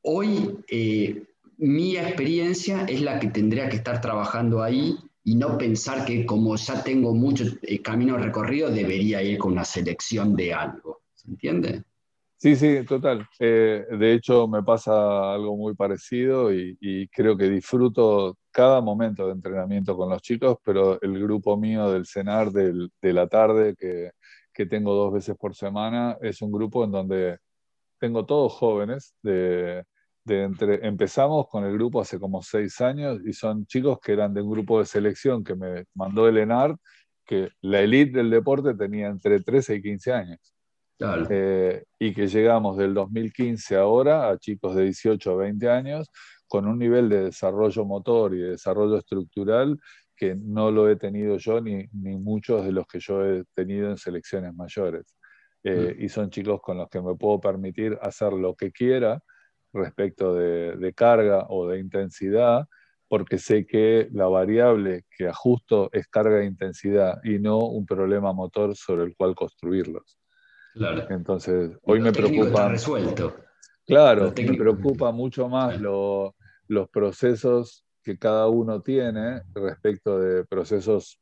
[0.03, 0.59] hoy...
[0.68, 1.26] Eh,
[1.61, 6.57] mi experiencia es la que tendría que estar trabajando ahí y no pensar que como
[6.57, 11.03] ya tengo mucho eh, camino recorrido, debería ir con una selección de algo.
[11.15, 11.83] ¿Se entiende?
[12.37, 13.29] Sí, sí, total.
[13.39, 19.33] Eh, de hecho, me pasa algo muy parecido y, creo que disfruto cada momento de
[19.33, 24.13] entrenamiento con los chicos, pero el grupo mío del CENAR de la tarde, que,
[24.55, 27.39] que tengo dos veces por semana, es un grupo en donde
[27.99, 29.85] tengo todos jóvenes de
[30.31, 34.51] empezamos con el grupo hace como seis años y son chicos que eran de un
[34.51, 36.76] grupo de selección que me mandó el ENAR,
[37.24, 40.55] que la elite del deporte tenía entre 13 y 15 años.
[41.31, 46.11] Eh, y que llegamos del 2015 ahora a chicos de 18 a 20 años
[46.47, 49.78] con un nivel de desarrollo motor y de desarrollo estructural
[50.14, 53.89] que no lo he tenido yo ni, ni muchos de los que yo he tenido
[53.89, 55.16] en selecciones mayores.
[55.62, 56.05] Eh, mm.
[56.05, 59.22] Y son chicos con los que me puedo permitir hacer lo que quiera
[59.73, 62.66] respecto de, carga o de intensidad,
[63.09, 68.33] porque sé que la variable que ajusto es carga de intensidad y no un problema
[68.33, 70.18] motor sobre el cual construirlos.
[70.75, 71.07] Claro.
[71.11, 72.68] Entonces, hoy me preocupa.
[72.68, 73.35] resuelto.
[73.87, 81.21] Claro, me preocupa mucho más los procesos que cada uno tiene respecto de procesos,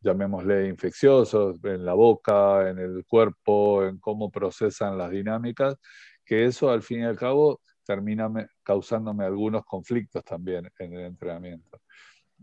[0.00, 5.76] llamémosle infecciosos, en la boca, en el cuerpo, en cómo procesan las dinámicas,
[6.24, 7.60] que eso al fin y al cabo
[7.90, 8.30] termina
[8.62, 11.80] causándome algunos conflictos también en el entrenamiento.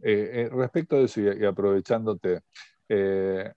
[0.02, 2.42] Eh, eh, respecto de eso y, aprovechándote,
[2.90, 3.54] eh,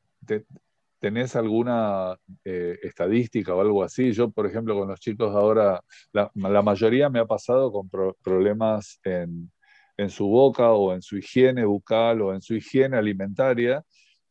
[1.00, 4.12] ¿tenés alguna estadística o algo así?
[4.12, 5.80] Yo, por ejemplo, con los chicos ahora,
[6.12, 7.90] la, mayoría me ha pasado con
[8.22, 9.50] problemas en,
[9.96, 13.82] en su boca o en su higiene bucal o en su higiene alimentaria,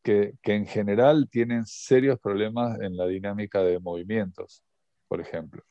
[0.01, 4.64] que en general tienen serios problemas en la dinámica de movimientos,
[5.10, 5.62] por ejemplo.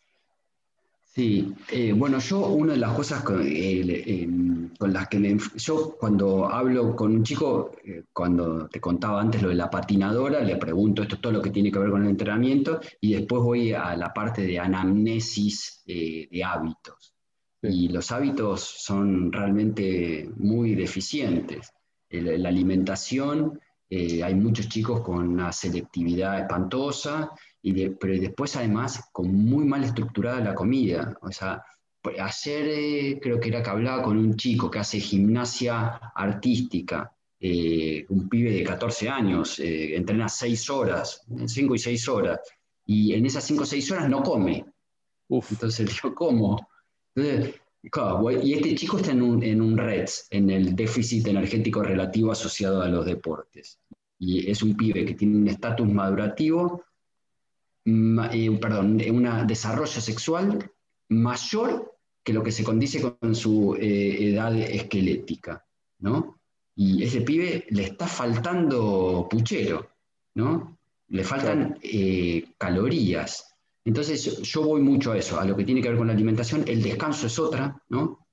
[1.18, 6.48] Sí, eh, bueno, yo una de las cosas con, em, las que me, yo cuando
[6.48, 11.02] hablo con un chico, eh, cuando te contaba antes lo de la patinadora, le pregunto
[11.02, 14.14] esto todo lo que tiene que ver con el entrenamiento y después voy a la
[14.14, 17.16] parte de anamnesis eh, de hábitos.
[17.62, 21.72] Y los hábitos son realmente muy deficientes.
[22.10, 23.58] la alimentación,
[23.90, 27.32] hay muchos chicos con una selectividad espantosa
[27.62, 31.16] pero después además con muy mal estructurada la comida.
[31.22, 31.62] O sea,
[32.18, 38.04] ayer eh, creo que era que hablaba con un chico que hace gimnasia artística, eh,
[38.08, 42.40] un pibe de 14 años, eh, entrena 6 horas, 5 y 6 horas,
[42.86, 44.64] y en esas 5 o 6 horas no come.
[45.28, 45.52] Uf.
[45.52, 46.68] Entonces digo, ¿cómo?
[47.14, 52.82] y este chico está en un, en un REDS, en el déficit energético relativo asociado
[52.82, 53.80] a los deportes.
[54.20, 56.84] Y es un pibe que tiene un estatus madurativo
[58.32, 60.70] eh, perdón, un desarrollo sexual
[61.08, 65.64] mayor que lo que se condice con su eh, edad esquelética,
[66.00, 66.40] ¿no?
[66.74, 69.88] Y ese pibe le está faltando puchero,
[70.34, 70.78] ¿no?
[71.08, 73.56] Le faltan eh, calorías.
[73.84, 76.64] Entonces yo voy mucho a eso, a lo que tiene que ver con la alimentación.
[76.66, 78.26] El descanso es otra, ¿no?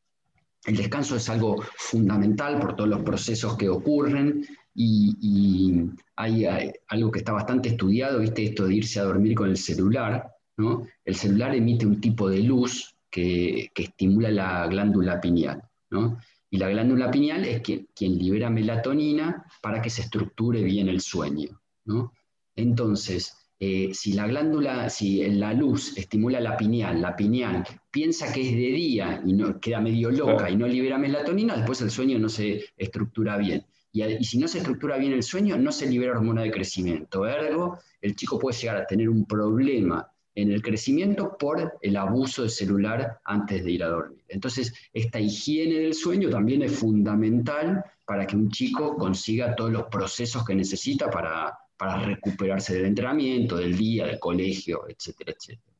[0.66, 4.45] El descanso es algo fundamental por todos los procesos que ocurren
[4.76, 6.45] y, hay,
[6.88, 8.43] algo que está bastante estudiado, ¿viste?
[8.43, 10.86] Esto de irse a dormir con el celular, ¿no?
[11.03, 16.19] El celular emite un tipo de luz que, estimula la glándula pineal, ¿no?
[16.49, 21.01] Y la glándula pineal es quien, quien, libera melatonina para que se estructure bien el
[21.01, 22.11] sueño, ¿no?
[22.55, 28.41] Entonces, eh, si la glándula, si la luz estimula la pineal, la pineal piensa que
[28.41, 32.19] es de día y no, queda medio loca y no libera melatonina, después el sueño
[32.19, 33.65] no se estructura bien.
[33.96, 37.26] Y, si no se estructura bien el sueño, no se libera hormona de crecimiento.
[37.26, 42.41] Ergo, el chico puede llegar a tener un problema en el crecimiento por el abuso
[42.41, 44.22] del celular antes de ir a dormir.
[44.28, 49.84] Entonces, esta higiene del sueño también es fundamental para que un chico consiga todos los
[49.84, 51.58] procesos que necesita para,
[52.06, 55.74] recuperarse del entrenamiento, del día, del colegio, etcétera, etcétera.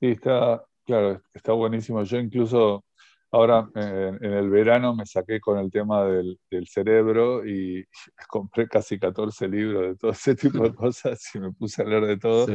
[0.00, 2.02] Sí, está, claro, está buenísimo.
[2.02, 2.82] Yo incluso
[3.36, 7.84] Ahora en el verano me saqué con el tema del, cerebro y
[8.30, 12.06] compré casi 14 libros de todo ese tipo de cosas y me puse a leer
[12.06, 12.46] de todo.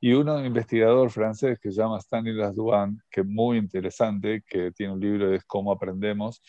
[0.00, 4.92] Y uno, investigador francés que se llama Stanislas Duan, que es muy interesante, que tiene
[4.92, 6.40] un libro de Cómo aprendemos,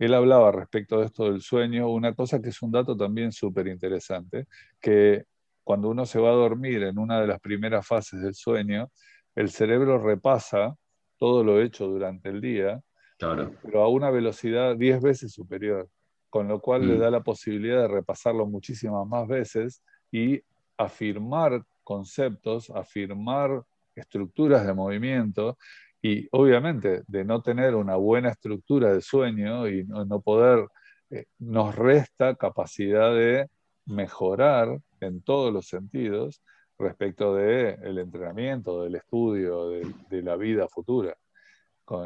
[0.00, 3.68] él hablaba respecto de esto del sueño, una cosa que es un dato también súper
[3.68, 4.48] interesante,
[4.80, 5.26] que
[5.62, 8.90] cuando uno se va a dormir en una de las primeras fases del sueño,
[9.36, 10.74] el cerebro repasa
[11.18, 12.82] todo lo hecho durante el día
[13.18, 15.88] pero a una velocidad 10 veces superior,
[16.30, 17.00] con lo cual le mm.
[17.00, 20.40] da la posibilidad de repasarlo muchísimas más veces y
[20.76, 23.62] afirmar conceptos, afirmar
[23.94, 25.58] estructuras de movimiento
[26.00, 30.68] y obviamente de no tener una buena estructura de sueño y no, poder,
[31.10, 33.48] eh, nos resta capacidad de
[33.86, 36.40] mejorar en todos los sentidos
[36.78, 41.16] respecto del el entrenamiento, del estudio, de la vida futura.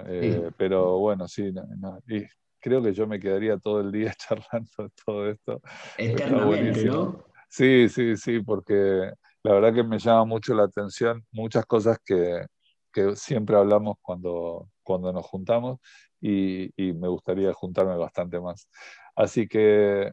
[0.06, 1.52] Eh, pero bueno, sí,
[2.60, 5.60] creo que yo me quedaría todo el día charlando de todo esto.
[5.98, 7.24] Eternamente, ¿no?
[7.48, 9.12] Sí, sí, sí, porque
[9.42, 12.46] la verdad que me llama mucho la atención muchas cosas que,
[12.92, 15.78] que siempre hablamos cuando, cuando nos juntamos
[16.20, 18.68] y, y, me gustaría juntarme bastante más.
[19.16, 20.12] Así que,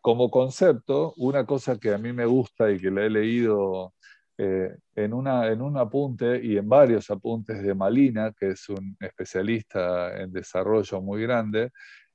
[0.00, 3.94] como concepto, una cosa que a mí me gusta y que la he leído
[4.42, 8.96] eh, en, una, en un apunte y en varios apuntes de Malina, que es un
[8.98, 11.72] especialista en desarrollo muy grande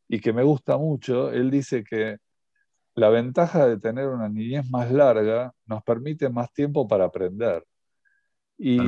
[0.08, 2.18] y que me gusta mucho, él dice que
[2.96, 7.64] la ventaja de tener una niñez más larga nos permite más tiempo para aprender.
[8.58, 8.80] Y,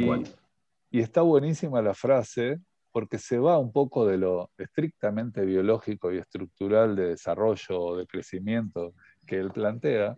[0.89, 2.59] y está buenísima la frase
[2.91, 8.07] porque se va un poco de lo estrictamente biológico y estructural de desarrollo o de
[8.07, 8.95] crecimiento
[9.27, 10.17] que él plantea,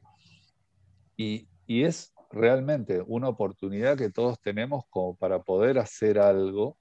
[1.17, 6.77] y, y es realmente una oportunidad que todos tenemos como para poder hacer algo.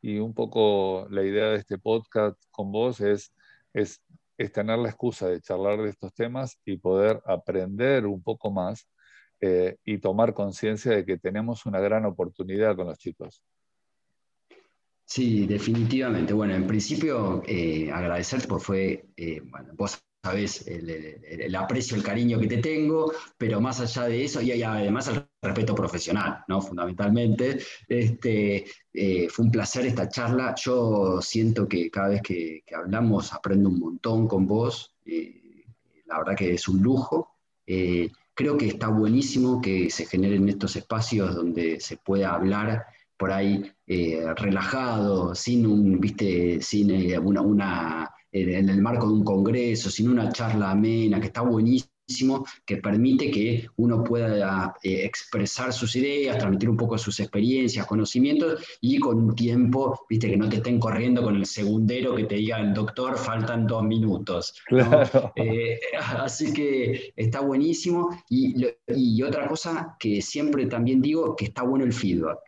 [0.00, 3.32] Y un poco la idea de este podcast con vos es,
[3.72, 4.00] es,
[4.52, 8.88] tener la excusa de charlar de estos temas y poder aprender un poco más
[9.40, 13.42] eh, y tomar conciencia de que tenemos una gran oportunidad con los chicos.
[15.06, 16.32] Sí, definitivamente.
[16.32, 22.40] Bueno, en principio, eh, agradecerte porque fue, eh, bueno, vos sabes el, aprecio, el cariño
[22.40, 26.60] que te tengo, pero más allá de eso, y, además al respeto profesional, ¿no?
[26.60, 27.60] Fundamentalmente.
[27.88, 30.54] Este, eh, fue un placer esta charla.
[30.56, 34.96] Yo siento que cada vez que, hablamos aprendo un montón con vos.
[35.04, 35.64] Eh,
[36.06, 37.36] la verdad que es un lujo.
[37.64, 42.84] Eh, creo que está buenísimo que se generen estos espacios donde se pueda hablar
[43.16, 43.72] por ahí
[44.36, 50.30] relajado, sin un, viste, sin una, una en el marco de un congreso, sin una
[50.30, 51.86] charla amena, que está buenísimo
[52.64, 58.64] que permite que uno pueda eh, expresar sus ideas, transmitir un poco sus experiencias, conocimientos
[58.80, 62.36] y con un tiempo, viste, que no te estén corriendo con el segundero que te
[62.36, 64.54] diga el doctor, faltan dos minutos.
[65.36, 68.08] Eh, así que está buenísimo.
[68.28, 68.54] Y,
[68.86, 72.38] y otra cosa que siempre también digo, que está bueno el feedback.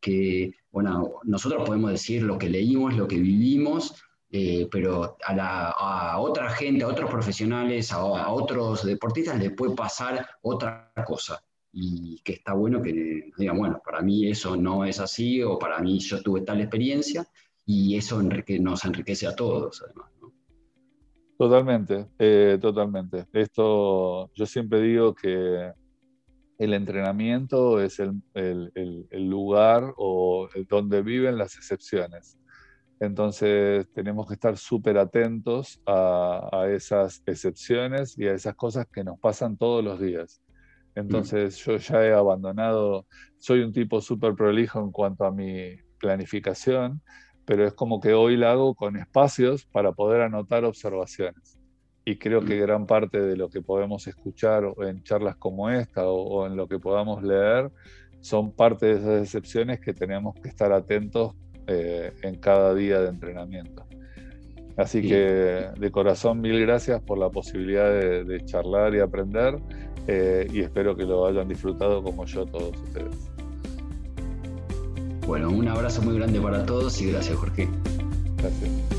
[0.00, 3.94] Que, bueno, nosotros podemos decir lo que leímos, lo que vivimos,
[4.30, 10.92] eh, pero a, otra gente, a otros profesionales, a, otros deportistas les puede pasar otra
[11.06, 11.42] cosa.
[11.72, 15.78] Y que está bueno que digan, bueno, para mí eso no es así, o para
[15.80, 17.26] mí yo tuve tal experiencia,
[17.64, 20.10] y eso nos enriquece a todos, además.
[21.38, 23.26] Totalmente, eh, totalmente.
[23.32, 25.72] Esto, yo siempre digo que
[26.58, 32.38] el entrenamiento es el, el lugar o donde viven las excepciones.
[33.00, 39.18] Entonces tenemos que estar súper atentos a, esas excepciones y a esas cosas que nos
[39.20, 40.42] pasan todos los días.
[40.94, 43.06] Entonces yo ya he abandonado,
[43.38, 47.00] soy un tipo súper prolijo en cuanto a mi planificación,
[47.44, 51.56] pero es como que hoy la hago con espacios para poder anotar observaciones.
[52.04, 56.22] Y creo que gran parte de lo que podemos escuchar en charlas como esta o,
[56.22, 57.70] o en lo que podamos leer
[58.20, 61.34] son parte de esas excepciones que tenemos que estar atentos
[61.68, 63.84] eh, en cada día de entrenamiento.
[64.76, 69.58] Así que de corazón mil gracias por la posibilidad de, charlar y aprender
[70.06, 73.30] eh, y espero que lo hayan disfrutado como yo todos ustedes.
[75.26, 77.68] Bueno, un abrazo muy grande para todos y gracias Jorge.
[78.38, 78.97] Gracias.